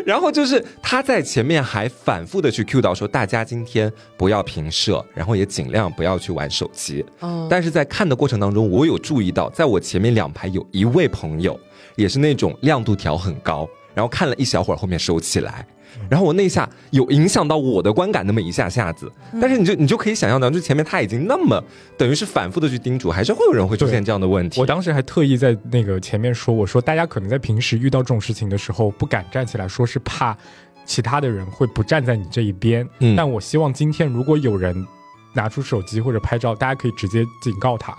[0.06, 7.04] 然后就是他在前面还反复的去 cue 到说，大家今天不要平射，然后也尽量不要去玩手机。
[7.18, 11.58] 哦，但是在看的过程当中，我有注意到，在我前面两排有一位朋友，
[11.96, 15.66] 也是那种亮度调很高，然后看了一小会儿，后面收起来。
[16.08, 21.62] 然后我那一下有影响到我的观感那么一下下子，但是你就你就可以想象到，就前面他已经那么
[21.96, 24.60] 等于是反复的去叮嘱，还是会有人会出现这样的问题。
[24.60, 30.36] 我当时还特意在那个前面说，我说大家可能在平时遇到这种事情的时候不敢站起来，说是怕
[30.84, 32.88] 其他的人会不站在你这一边。
[33.00, 34.86] 嗯但我希望今天如果有人
[35.34, 37.96] 拿出手机或者拍照，大家可以直接警告他。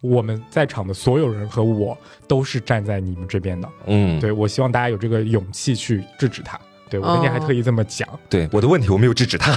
[0.00, 6.58] 我们在场的所有人和我都是站在你们这边的，嗯，对我希望大家有这个勇气去制止他。
[6.92, 9.50] 对我那天还特意这么讲，对，我的问题我没有制止他。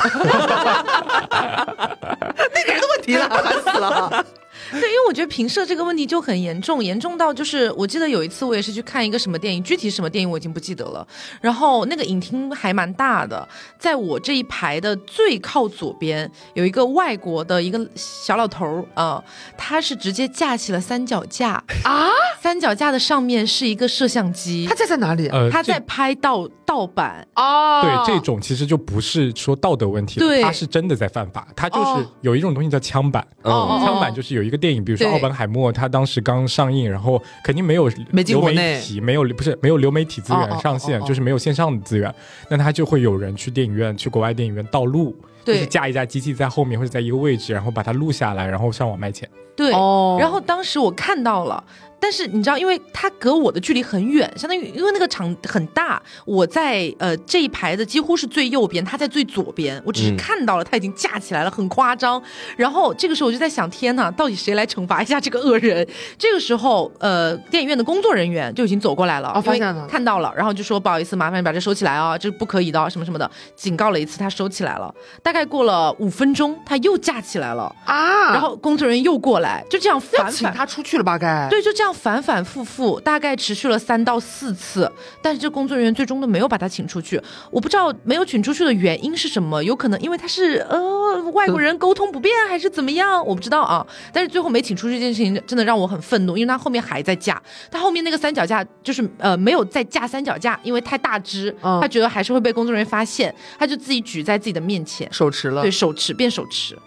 [2.53, 4.25] 那个人的问题了，烦死了。
[4.71, 11.07] 对，因为我觉得平射这个问题就很严重，严重到就是我记得有一次我也是去看一个什么电影，具体什么电影我已经不记得了。
[11.41, 13.47] 然后那个影厅还蛮大的，
[13.77, 19.23] 在我这一排的最靠左边有一个外国的一个小老头儿啊、呃
[19.57, 21.53] 他是直接架起了三脚架
[21.83, 22.09] 啊，
[22.39, 25.27] 三脚架的上面是一个摄像机他，架在哪里？
[25.29, 27.25] 呃，他在拍盗盗版。
[27.35, 33.25] 哦，对这种其实就不是说道德问题了，对他是真的在犯法，他就是哦有一种东西叫枪版。
[33.43, 41.07] 哦，枪版就是有一个电影，比如说《奥本海默》，它当时刚上映，然后肯定没有流媒体，没有不是没有流媒体资源上线，哦哦。
[41.07, 42.13] 就是没有线上的资源，
[42.49, 49.29] 那他就会有人去电影院，去国外电影院盗录，就是架一架机器在后面或者在一个位置，然后把它录下来，然后上网卖钱。
[49.55, 50.17] 对，哦。
[50.19, 51.63] 然后当时我看到了，
[52.05, 62.21] 但是你知道，因为他隔我的距离很远，相当于因为那个场很大，我在呃这一排的几乎是最右边，他在最左边，我只是嗯看到了他已经架起来了，很夸张。
[62.57, 65.83] 然后这个时候我就在想，天呐，到底谁来惩罚一下这个恶人？
[66.19, 74.93] 这个时候，呃，电影院的工作人员就已经走过来了，哦发现了看到了，然后就说不好意思，麻烦你把这收起来啊、这是不可以的哦，什么什么的，警告了一次，他收起来了。
[75.23, 77.75] 大概过了五分钟，他又架起来了。
[77.85, 81.17] 啊，然后工作人员又过来，就这样反请反反他出去了吧？
[81.17, 84.91] 该，对，就这样反反复复，大概持续了三到四次，
[85.21, 87.19] 但是这工作人员最终都没有把他请出去。
[87.49, 93.85] 我不知道没有请出去的原因是什么，有可能因为他是呃外国人沟通不便，还是怎么样，我不知道啊。
[94.11, 97.41] 但是最后没请出去这件事情真的让我很愤怒，因为他后面还在架，
[97.71, 106.77] 他后面那个三脚架就是呃没有再架三脚架，因为太大只，嗯他觉得还是会被工作人员发现，他就自己举在自己的面前，手持了对，，手持变手持，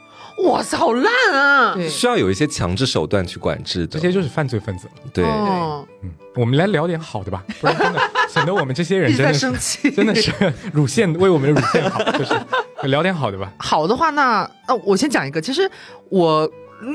[0.45, 1.75] 哇塞，好烂啊！
[1.75, 1.89] 对。
[1.89, 3.87] 需要有一些强制手段去管制的。
[3.87, 4.93] 这些就是犯罪分子了。
[5.13, 10.33] 对，哦嗯，我们来聊点好的吧，不然真的 显得我们这些人一直在真的是生气， 真的是
[10.73, 12.35] 乳腺为我们的乳腺好，就是
[12.89, 13.53] 聊点好的吧。
[13.59, 15.41] 好的话，那那我先讲一个。
[15.41, 15.69] 其实
[16.09, 16.49] 我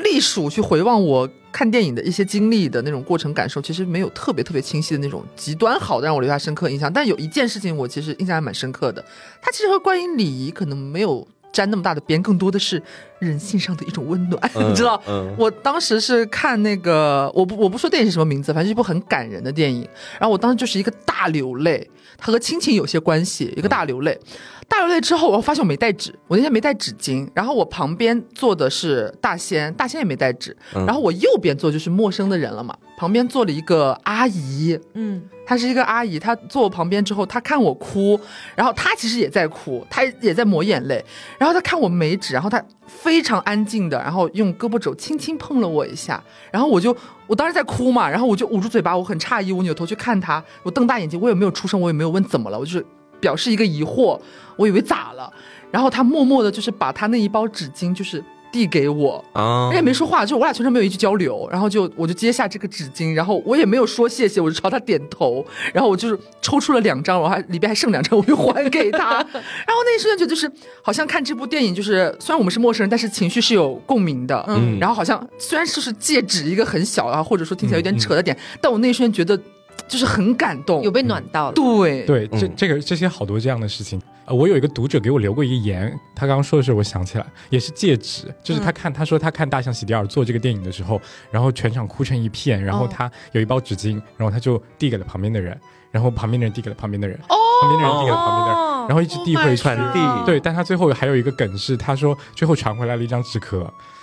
[0.03, 6.91] 隶属去回望我看电影的一些经历的那种过程感受，其实没有特别特别清晰的那种极端好的让我留下深刻印象。
[6.91, 9.03] 但有一件事情我其实印象还蛮深刻的，
[9.41, 12.81] 它其实和观影礼仪可能没有沾那么大的边，更多的是
[13.19, 15.01] 人性上的一种温暖，嗯 你知道？
[15.07, 19.87] 嗯我当时是看那个，我不我不说电影是什么名字，反正是一部很感人的电影。
[20.19, 24.19] 然后我当时就是一个大流泪，它和亲情有些关系，一个大流泪。
[24.67, 27.27] 大流泪之后，我发现我没带纸，我那天没带纸巾。
[27.33, 30.55] 然后我旁边坐的是大仙，大仙也没带纸。
[30.75, 38.19] 嗯然后我右边坐就是陌生的人了嘛，旁边坐了一个阿姨，嗯，她是一个阿姨，她坐我旁边之后，她看我哭，
[38.55, 41.03] 然后她其实也在哭，她也在抹眼泪，
[41.37, 46.95] 然后她看我没纸，然后她非常安静的，然后用胳膊肘轻轻碰了我一下，然后我就
[47.27, 52.85] 我当时在哭嘛，然后我就捂住嘴巴，我很诧异，我扭头去看她，我瞪大眼睛，我也没有出声，我也没有问怎么了，我就是
[53.23, 54.19] 表示一个疑惑，
[54.57, 55.31] 我以为咋了，
[55.71, 58.21] 然后他默默的就是把他那一包纸巾就是
[58.51, 59.69] 递给我，啊。
[59.69, 65.43] 人也没说话，就我俩全程没有一句交流，然后就我就接下这个纸巾，然后我也没有说谢谢，我就朝他点头，
[65.73, 70.51] 然后我就是抽出了两张，我还里边还剩两张，我就还给他， 然后那一瞬间觉得就是
[70.83, 74.77] 好像看这部电影，就是虽然我们是陌生人，但是情绪是有共鸣的，嗯。
[74.79, 79.41] 然后好像虽然就是戒指一个很小啊，或者说听起来有点扯的点，但我那一瞬间觉得
[79.87, 81.53] 就是很感动，有被暖到了。
[81.53, 82.05] 对。
[82.05, 82.53] 对，这嗯。
[82.55, 84.01] 这个这些好多这样的事情。
[84.25, 92.89] 呃，我有一个读者给我留过一个言，他刚刚说的时候，我想起来，也是戒指，就是他看、他说他看《大象席地而坐》这个电影的时候，然后全场哭成一片，然后哦。
[92.89, 95.59] 他有一包纸巾，然后他就递给了旁边的人，
[95.91, 97.35] 然后旁边的人递给了旁边的人，哦。
[97.61, 99.49] 旁边的人递给了旁边的人，哦然后一直递回去。
[99.49, 103.59] Oh 传递对，但他最后还有一个梗是，他说最后传回来了一张纸壳，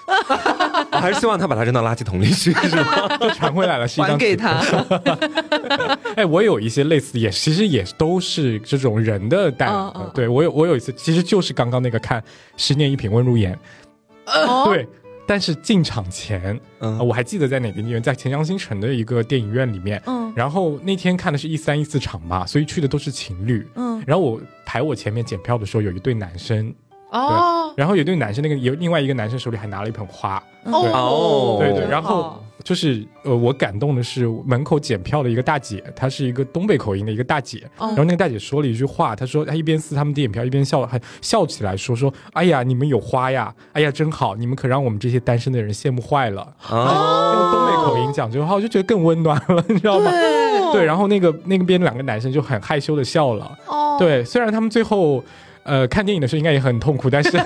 [0.06, 0.58] 我
[1.00, 3.16] 还是希望他把它扔到垃圾桶里去，是吗？
[3.18, 4.62] 就传回来了是一张还给他，
[6.16, 12.20] 哎，我有一些类似，也其实也都是这种人的代嗯嗯对我有我有一次，其实就是刚刚那个看
[12.56, 13.58] 《十年一品温如言》
[14.32, 14.86] 哦，对，
[15.26, 20.00] 但是进场前，嗯呃我还记得在哪个电影院，在钱江新城的一个电影院里面。
[20.06, 23.66] 嗯然后那天看的是一三一四场嘛，所以去的都是情侣。
[23.74, 26.72] 嗯，然后我排我前面检票的时候，有一对男生，
[27.10, 46.42] 哦然后有对男生，那个有另外一个男生手里还拿了一盆花，哦对对，然后哦就是呃，我感动的是门口检票的一个大姐，她是一个东北口音的一个大姐，哦然后那个大姐说了一句话，她说她一边撕他们电影票一边笑，还笑起来说说，哎呀，你们有花呀，哎呀，真好，你们可让我们这些单身的人羡慕坏了。
[46.68, 50.10] 啊，用东北口音讲这句话，我就觉得更温暖了，你知道吗？
[50.72, 53.58] 对，然后那个那个边两个男生就很害羞的笑了。
[53.66, 55.24] 哦，对，虽然他们最后。
[55.64, 57.30] 呃，看电影的时候应该也很痛苦，但是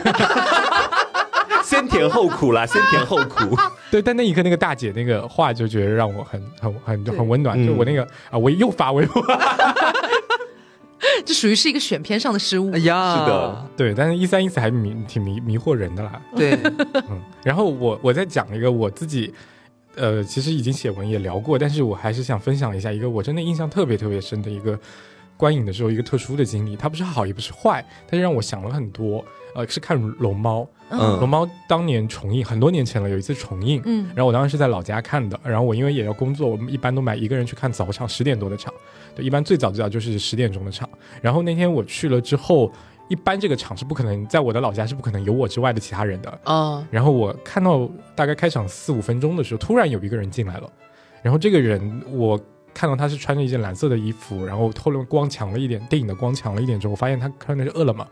[1.64, 3.56] 先甜后苦啦， 先甜后苦。
[3.90, 7.60] 对，但那一刻那个大姐那个话就觉得让我很很很很温暖。
[7.60, 9.22] 嗯就我那个啊，我又发微博，
[11.24, 12.78] 这属于是一个选片上的失误哎。
[12.78, 16.20] 呀，是的，对，但是一三一四还迷挺迷迷惑人的啦。
[16.36, 16.58] 对，
[17.08, 19.32] 嗯，然后我我再讲一个我自己，
[19.96, 24.78] 呃，其实已经写文也聊过，但是我还是想分享一下一个我真的印象特别特别深的一个
[25.36, 26.76] 观影的时候一个特殊的经历。
[26.76, 29.24] 它不是好也不是坏，但是让我想了很多。
[29.54, 38.74] 呃，是看《龙猫》，嗯龙猫当年重映很多年前了，有一次重映，嗯然后我当时是在老家看的，然后我因为也要工作，我们一般都买一个人去看早场，十点多的场，
[39.14, 40.90] 对，一般最早最早就是十点钟的场。
[41.22, 42.68] 然后那天我去了之后，
[43.08, 46.40] 一般这个场是不可能在我的老家是不可能有我之外的其他人的。
[46.42, 50.68] 啊，然后我看到大概开场四五分钟的时候，突然有一个人进来了，
[51.22, 52.36] 然后这个人我
[52.74, 58.06] 看到他是穿着一件蓝色的衣服，然后后面光强了一点，电影的光强了一点之后，我发现他穿的是饿了么。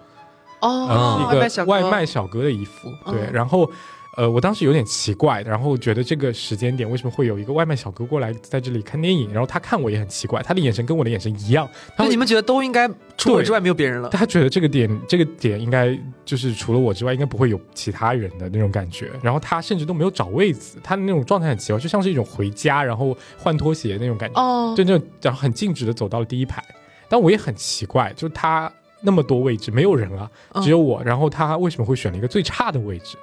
[0.60, 3.70] 哦呃，一个外卖小哥的衣服，对，嗯然后。
[4.14, 9.32] 呃，我当时有点奇怪，然后觉得这个时间点为什么会有一个外卖小哥过来在这里看电影？
[9.32, 12.86] 然后他看我也很奇怪，他的眼神跟我的眼神一样，他会就你们觉得都应该
[13.16, 19.10] 除我之外没有别人了，他觉得这个点这个点应该就是除了我之外，应该不会有其他人的那种感觉。
[19.22, 24.38] 然后他甚至都没有找位子，他的那种状态很奇怪，就像是一种回家然后换拖鞋那种感觉。
[24.38, 26.62] 哦，就那种然后很径直的走到了第一排，
[27.08, 33.16] 但我也很奇怪，就是他那么多位置没有人啊，嗯只有我，然后他为什么会选了一个最差的位置？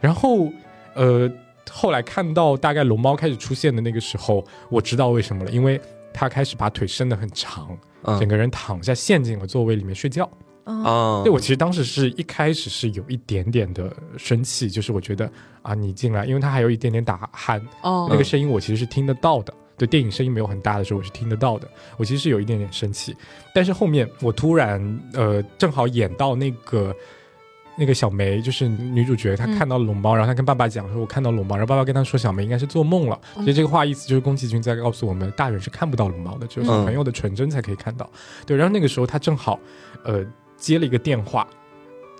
[0.00, 0.50] 然后
[0.94, 1.30] 呃，
[1.70, 5.80] 后来看到大概龙猫开始出现的那个时候，我知道为什么了，因为
[6.12, 7.68] 他开始把腿伸得很长，
[8.04, 10.24] 整嗯个人躺下陷进了座位里面睡觉。
[10.64, 15.30] 哦啊对我其实当时是一开始是有一点点的生气，就是我觉得
[15.62, 19.52] 啊，你进来，因为他还有一点点打鼾，哦那个声音我其实是听得到的。
[19.76, 21.66] 对，电影声音没有很大的时候，我是听得到的。
[21.96, 23.16] 我其实是有一点点生气，
[23.54, 26.94] 但是后面我突然呃，正好演到那个
[27.76, 38.10] 那个小梅，就是女主角，她嗯看到了龙猫，然后她跟爸爸讲说：“我看到龙猫。”然后爸爸跟她说：“小梅应该是做梦了。”其实这个话意思就是宫崎骏在告诉我们，大人是看不到龙猫的，只有小朋友的纯真才可以看到。
[38.44, 39.58] 对，然后那个时候她正好
[40.04, 40.24] 呃
[40.56, 41.46] 接了一个电话。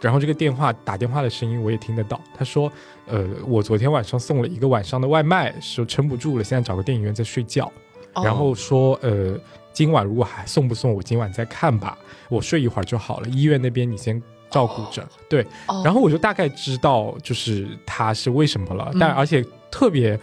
[0.01, 2.73] 然后这个电话打电话的声音我也听得到，他说
[3.07, 7.71] ：“呃，我昨天晚上送了一个晚上的外卖，说撑不住了，现在找个电影院在睡觉。
[8.15, 9.39] 哦然后说，呃，
[9.75, 11.99] 今晚如果还送不送，我今晚再看吧，
[12.31, 13.29] 我睡一会儿就好了。
[13.29, 14.21] 医院那边你先
[14.51, 15.07] 照顾着。
[15.29, 15.83] 对，哦。
[15.85, 18.99] 然后我就大概知道就是他是为什么了，嗯。
[18.99, 20.19] 但而且特别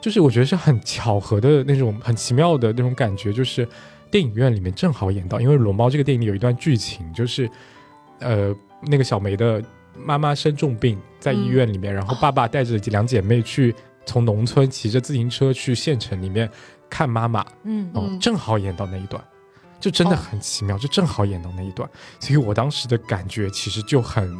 [0.00, 3.68] 就是我觉得是很巧合的那种很奇妙的那种感觉，就是
[4.10, 7.50] 电影院里面正好演到，因为《龙猫》这个电影里有一段剧情，就是
[8.20, 8.54] 呃
[8.86, 9.62] 那个小梅的
[9.94, 13.74] 妈妈生重病在医院里面，然后爸爸带着两姐妹去
[14.06, 16.48] 从农村骑着自行车去县城里面
[16.88, 18.18] 看妈妈，嗯哦，嗯。
[18.20, 19.22] 正好演到那一段，
[19.80, 20.18] 就真的哦。
[20.30, 21.88] 很奇妙，就正好演到那一段，
[22.20, 24.36] 所以我当时的感觉其实就很，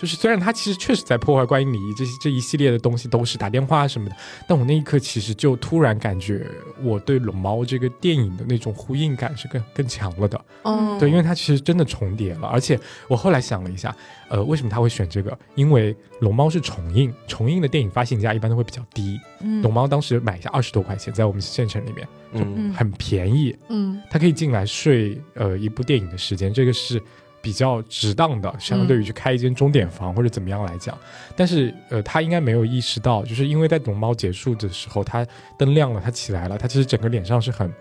[0.00, 4.16] 就是虽然他其实确实在破坏观影礼仪，这些这一系列的东西都是打电话什么的，
[4.48, 6.46] 但我那一刻其实就突然感觉
[6.82, 13.94] 我对《龙猫》这个电影的那种呼应感是更更强了的，嗯，对，因为它其实真的重叠了，而且我后来想了一下，
[14.30, 15.38] 呃，为什么他会选这个？
[15.54, 24.00] 因为《龙猫》是重映，重映的电影发行价一般都会比较低，嗯龙猫当时买一下二十多块钱，在我们县城里面嗯嗯很便宜，嗯。
[24.10, 27.00] 它可以进来睡呃一部电影的时间，这个是
[27.42, 30.96] 比较值当的，相对于去开一间钟点房或者怎么样来讲。
[31.36, 35.26] 但是呃，他应该没有意识到，就是因为在龙猫结束的时候，他
[35.58, 37.72] 灯亮了，他起来了，他其实整个脸上是很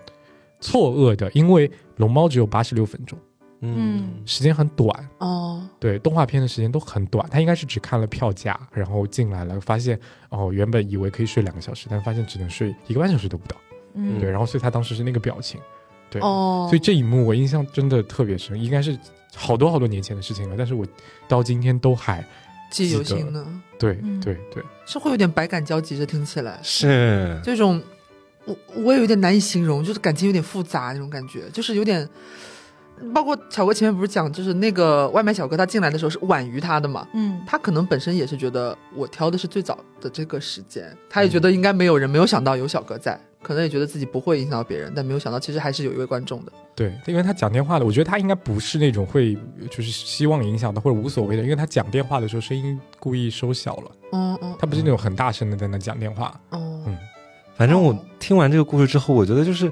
[0.60, 3.18] 错愕的，因为龙猫只有八十六分钟，
[3.62, 5.10] 嗯时间很短。
[5.18, 9.99] 哦，对动画片的时间都很短，他应该是只看了票价，然后进来了，发现
[10.30, 13.55] 哦，原本以为可以睡两个小时，但发现只能睡一个半小时都不到。
[13.95, 15.60] 嗯对，然后所以他当时是那个表情，
[16.10, 18.97] 对，哦，所以这一幕我印象真的特别深，应该是
[19.36, 20.86] 好多好多年前的事情了，但是我
[21.28, 22.26] 到今天都还
[22.72, 23.45] 记忆犹新呢，
[23.78, 24.20] 对嗯。
[24.22, 26.60] 对对，是会有点百感交集，这听起来。
[26.64, 27.39] 是。
[27.43, 27.82] 这种，
[28.45, 32.07] 我我也有点难以形容，就是感情有点复杂那种感觉，就是有点。
[33.14, 37.39] 包括巧哥前面不是讲，就是那个外卖小哥他进来的时候是晚于他的嘛，嗯。
[37.47, 46.52] 他可能本身也是觉得我挑的是最早的这个时间，他也觉得应该没有人，没有想到有小哥在，可能也觉得自己不会影响到别人，但没有想到其实还是有一位观众的。
[46.76, 49.38] 对，因为他讲电话的，我觉得他应该不是那种会
[49.70, 56.84] 就是希望影响的或者无所谓的，因为他讲电话的时候声音故意收小了，嗯嗯，他不是那种很大声的在那讲电话，哦。
[56.88, 56.98] 嗯。
[57.56, 59.70] 反正我听完这个故事之后，我觉得就是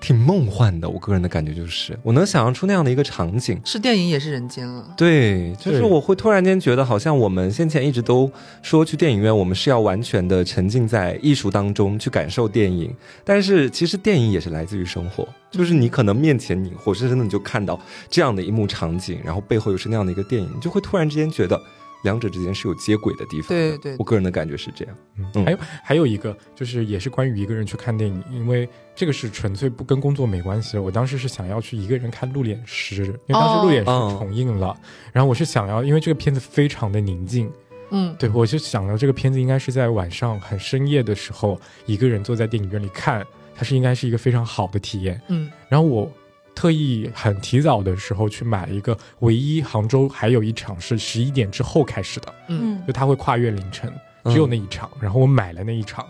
[0.00, 0.88] 挺梦幻的。
[0.88, 3.60] 我个人的感觉就是，我能想象出那样的一个场景。
[3.64, 4.94] 是电影也是人间了。
[4.96, 8.30] 对，就是我会突然间觉得，好像我们先前一直都
[8.62, 12.94] 说去电影院，我们是要完全的沉浸在艺术当中去感受电影，
[13.24, 17.78] 但是其实电影也是来自于生活，就是你可能面前你活生生的你就看到
[18.08, 21.60] 这样的一幕场景，然后背后又是那样的一个电影，你就会突然之间觉得
[22.02, 23.76] 两者之间是有接轨的地方的。
[23.76, 24.96] 对对我个人的感觉是这样。
[25.18, 30.82] 嗯，嗯还有还有一个就是也是关于一个人去看电影，因为这个是纯粹不跟工作没关系的。
[30.82, 34.76] 我当时是想要去一个人看《鹿脸师》，因为当时《鹿脸师哦》重映了，
[35.12, 37.50] 然后我是想要，因为这个片子非常的宁静，
[37.90, 45.20] 嗯，对我就想到这个片子应该是在晚上很深夜的时候，一个人坐在电影院里看，它是应该是一个非常好的体验。
[45.28, 46.10] 嗯然后我
[46.60, 52.76] 特意很提早的时候去买了一个，唯一杭州还有一场是十一点之后开始的，嗯。
[52.76, 52.86] 嗯。
[52.86, 53.90] 就它会跨越凌晨，
[54.26, 56.06] 只有那一场，然后我买了那一场，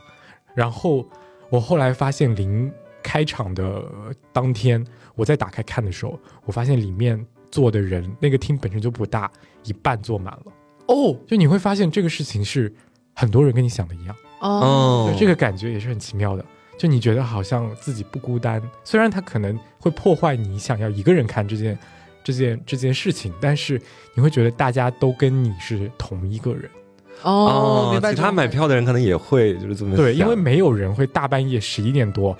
[0.53, 1.07] 然后
[1.51, 2.69] 我后来发现临
[3.01, 3.85] 开场的
[4.33, 4.85] 当天，
[5.15, 9.31] 我再打开看的时候，我发现里面坐的人，那个厅本身就不大，
[9.63, 10.53] 一半坐满了，
[10.87, 11.17] 哦。
[11.29, 12.75] 就你会发现这个事情是
[13.15, 15.11] 很多人跟你想的一样，哦哦。
[15.13, 16.45] 对，这个感觉也是很奇妙的。
[16.81, 21.79] 就你觉得好像自己不孤单，虽然它可能会破坏你想要一个人看这件、
[22.25, 23.79] 这件、这件事情，但是
[24.15, 26.71] 你会觉得大家都跟你是同一个人。
[27.21, 28.15] 哦，明白。
[28.15, 32.35] 其他买票的人可能也会就是这么对，因为没有人会大半夜十一点多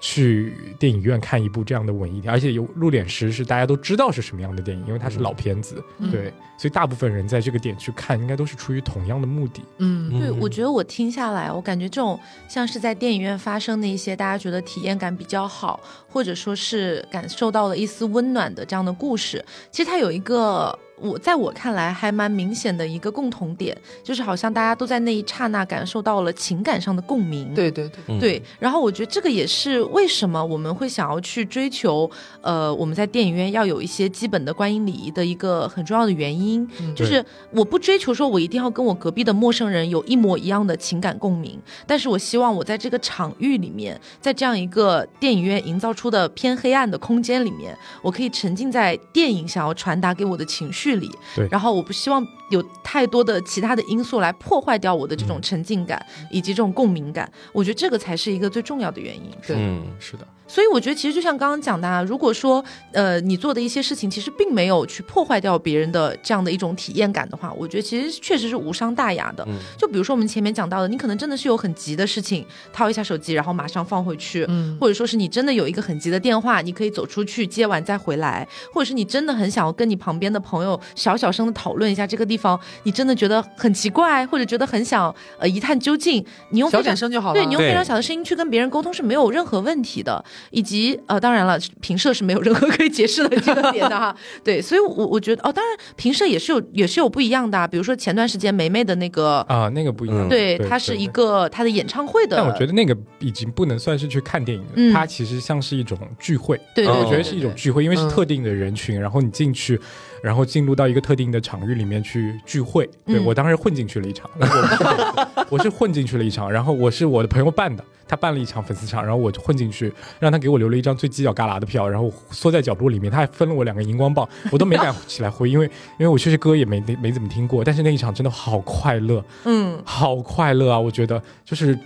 [0.00, 9.62] 去电影院看一部这样的文艺片，而且有《露脸师》是大家都知道是什么样的电影，因为它是老片子，嗯对，所以大部分人在这个点去看，应该都是出于同样的目的。
[9.78, 12.18] 嗯对，嗯我觉得我听下来，我感觉这种
[12.48, 20.78] 像是在电影院发生的一些大家觉得体验感比较好，或者说是感受到了一丝温暖的这样的故事，其实它有一个。
[21.00, 27.54] 我在我看来还蛮明显的一个共同点，就是好像大家都在那一刹那感受到了情感上的共鸣。
[27.54, 28.18] 对对对，嗯。
[28.18, 36.94] 对，然后我觉得这个也是为什么我们会想要去追求，呃，我们在电影院要有一些基本的观影礼仪的一个很重要的原因，嗯。
[36.94, 51.48] 就是我不追求说我一定要跟我隔壁的陌生人有一模一样的情感共鸣，但是我希望我在这个场域里面，在这样一个电影院营造出的偏黑暗的空间里面，我可以沉浸在电影想要传达给我的情绪里，对。
[51.50, 55.42] 然后我不希望有太多的其他的因素来破坏掉我的这种嗯。
[55.42, 59.30] 沉浸感、以及这种共鸣感，我觉得这个才是一个最重要的原因。
[59.44, 59.56] 对。
[59.58, 69.42] 嗯是的，所以我觉得其实就像刚刚讲的，啊，如果说呃你做的一些事情其实并没有去破坏掉别人的这样的一种体验感的话，我觉得其实确实是无伤大雅的。
[69.48, 69.54] 嗯。
[69.78, 74.76] 就比如说我们前面讲到的，你可能真的是有很急的事情，掏一下手机，然后马上放回去，嗯。
[74.78, 87.34] 或者说是你真的有一个很急的电话，你可以走出去接完再回来，或者是你真的很想要跟你旁边的朋友友小小声的讨论一下这个地方，你真的觉得很奇怪，或者觉得很想呃一探究竟，你用小点声就好了。
[87.34, 94.14] 对你用非常小的声音去跟别人沟通是没有任何问题的，以及呃，当然了，平社是没有任何可以解释的这个点的哈。
[94.44, 100.28] 对，所以我我觉得哦，当然平社也是有也是有不一样的啊、比如说前段时间梅梅的那个，啊，那个不一样。
[100.28, 101.06] 嗯对，它是一。
[101.16, 106.60] 个她的演唱会的，但我觉得那个已经不能算是去看电影了，嗯它其实像是一种聚会。
[106.74, 109.80] 对对对，哦对我觉得是一种聚会，因为是嗯特定的人群，然后你进去，
[110.22, 112.88] 然后进入到一个特定的场域里面去聚会。
[113.04, 125.66] 对、嗯我当时混进去了一场，我 我是混进去了一场，然后我是我的朋友办的，他办了一场粉丝场，然后我就混进去，让他给我留了一张最犄角旮旯的票，然后缩在角落里面，他还分了我两个荧光棒， 我都没敢起来挥，因为
[125.98, 130.78] 因为我确实歌也没没没怎么听过，但是那一场真的好快乐，嗯，好快乐啊！
[130.78, 131.78] 我觉得就是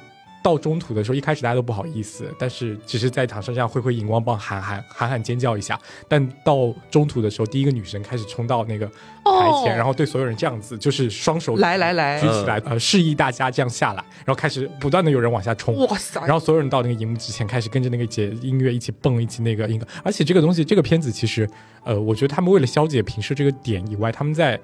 [0.43, 5.79] 到中途的时候，一开始大家都不好意思，但是只是在场上这样挥挥荧光棒，喊喊喊喊尖叫一下。
[6.09, 8.93] 但到中途的时候，第一个女生开始冲到那个台
[9.63, 15.77] 前，哦然后对所有人这样子，就是双手来来来举，起来，呃，示意大家这样下来，然后开始不断的有人往下冲。
[15.87, 16.21] 哇塞！
[16.23, 19.87] 然后所有人到那个荧幕之前，开始跟着那个节音乐一起蹦，一起那个音乐。
[20.03, 21.49] 而且这个东西，这个片子其实，
[21.85, 24.59] 呃，我觉得他们为了消解平时这个点以外，他们在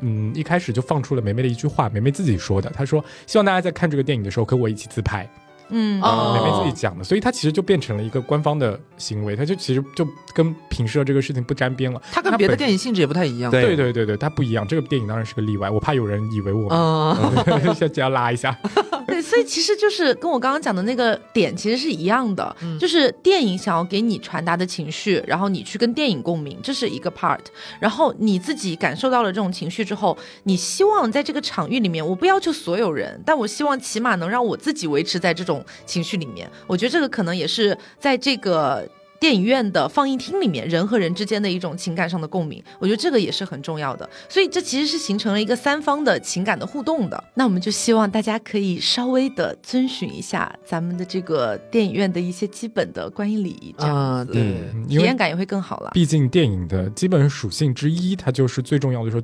[0.00, 5.28] 嗯一开始就放出了梅梅的一句话，梅梅自己说的，她说希望大家在看这个电影的时候跟我一起自拍，
[5.70, 12.00] 嗯哦梅梅自己讲的，所以它其实就变成了一个官方的行为，它就其实就跟平视这个事情不沾边了。
[12.12, 13.50] 它跟别的电影性质也不太一样。
[13.50, 14.66] 对对对对对，它不一样。
[14.66, 16.78] 这个电影当然是个例外，我怕有人以为我们。
[16.80, 18.56] 嗯，先这样拉一下，
[19.06, 27.40] 对，所以其实就是跟我刚刚讲的那个点其实是一样的，就是电影想要给你传达的情绪，然后你去跟电影共鸣，这是一个 part。
[27.78, 36.50] 然后你自己感受到了这种情绪之后，你希望在这个场域里面，我不要求所有人，但我希望起码能让我自己维持在这种情绪里面。
[36.66, 38.88] 我觉得这个可能也是在这个。
[39.20, 44.08] 电影院的放映厅里面，人和人之间的一种情感上的共鸣，我觉得这个也是很重要的。
[44.30, 47.22] 所以这其实是形成了一个三方的情感的互动的。
[47.34, 54.42] 那我们就希望大家可以稍微的遵循一下咱们的这个电影院的一些基本的观影礼仪，这样对，
[54.88, 55.90] 体验感也会更好了。
[55.92, 59.22] 毕竟电影的基本属性之一，它就是最重要的说，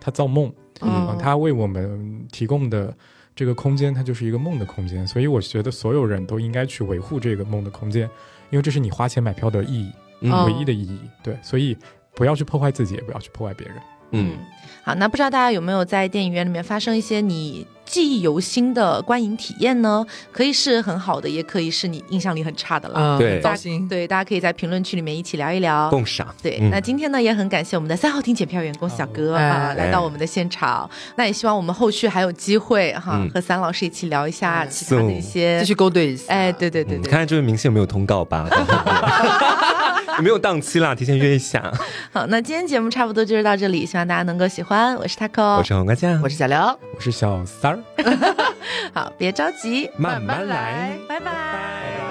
[0.00, 2.92] 它造梦，嗯啊它为我们提供的
[3.36, 5.06] 这个空间，它就是一个梦的空间。
[5.06, 8.10] 所以我觉得所有人都应该去维护这个梦的空间，
[8.50, 9.92] 因为这是你花钱买票的意义，
[10.28, 10.98] 唯一的意义。
[11.22, 11.76] 对，所以
[12.14, 13.76] 不要去破坏自己，也不要去破坏别人。
[14.12, 14.38] 嗯，
[14.86, 20.06] 好，那不知道大家有没有在电影院里面发生一些你记忆犹新的观影体验呢？
[20.30, 22.94] 可以是很好的，也可以是你印象里很差的了。
[22.96, 23.42] 嗯，对。
[23.88, 25.90] 对，大家可以在评论区里面一起聊一聊。
[25.90, 26.32] 共赏。
[26.40, 30.88] 对，嗯那今天呢也很感谢我们的三号厅检票员工小哥哎啊来到我们的现场。
[31.16, 36.32] 那也希望我们后续还有机会哈嗯和三老师一起聊一下哎其他的一些继续勾兑一下。
[36.32, 38.48] 哎，对对对嗯，对看，看这位明星有没有通告吧，
[40.22, 40.94] 没有档期啦？
[40.94, 41.72] 提前约一下。
[42.12, 44.96] 好，那今天节目差不多就是到这里，希望大家能够喜欢。
[44.96, 46.58] 我是 taco，我是黄瓜酱，我是小刘。
[46.58, 47.78] 我是小三儿。
[48.94, 52.05] 好，别着急，慢慢来拜拜。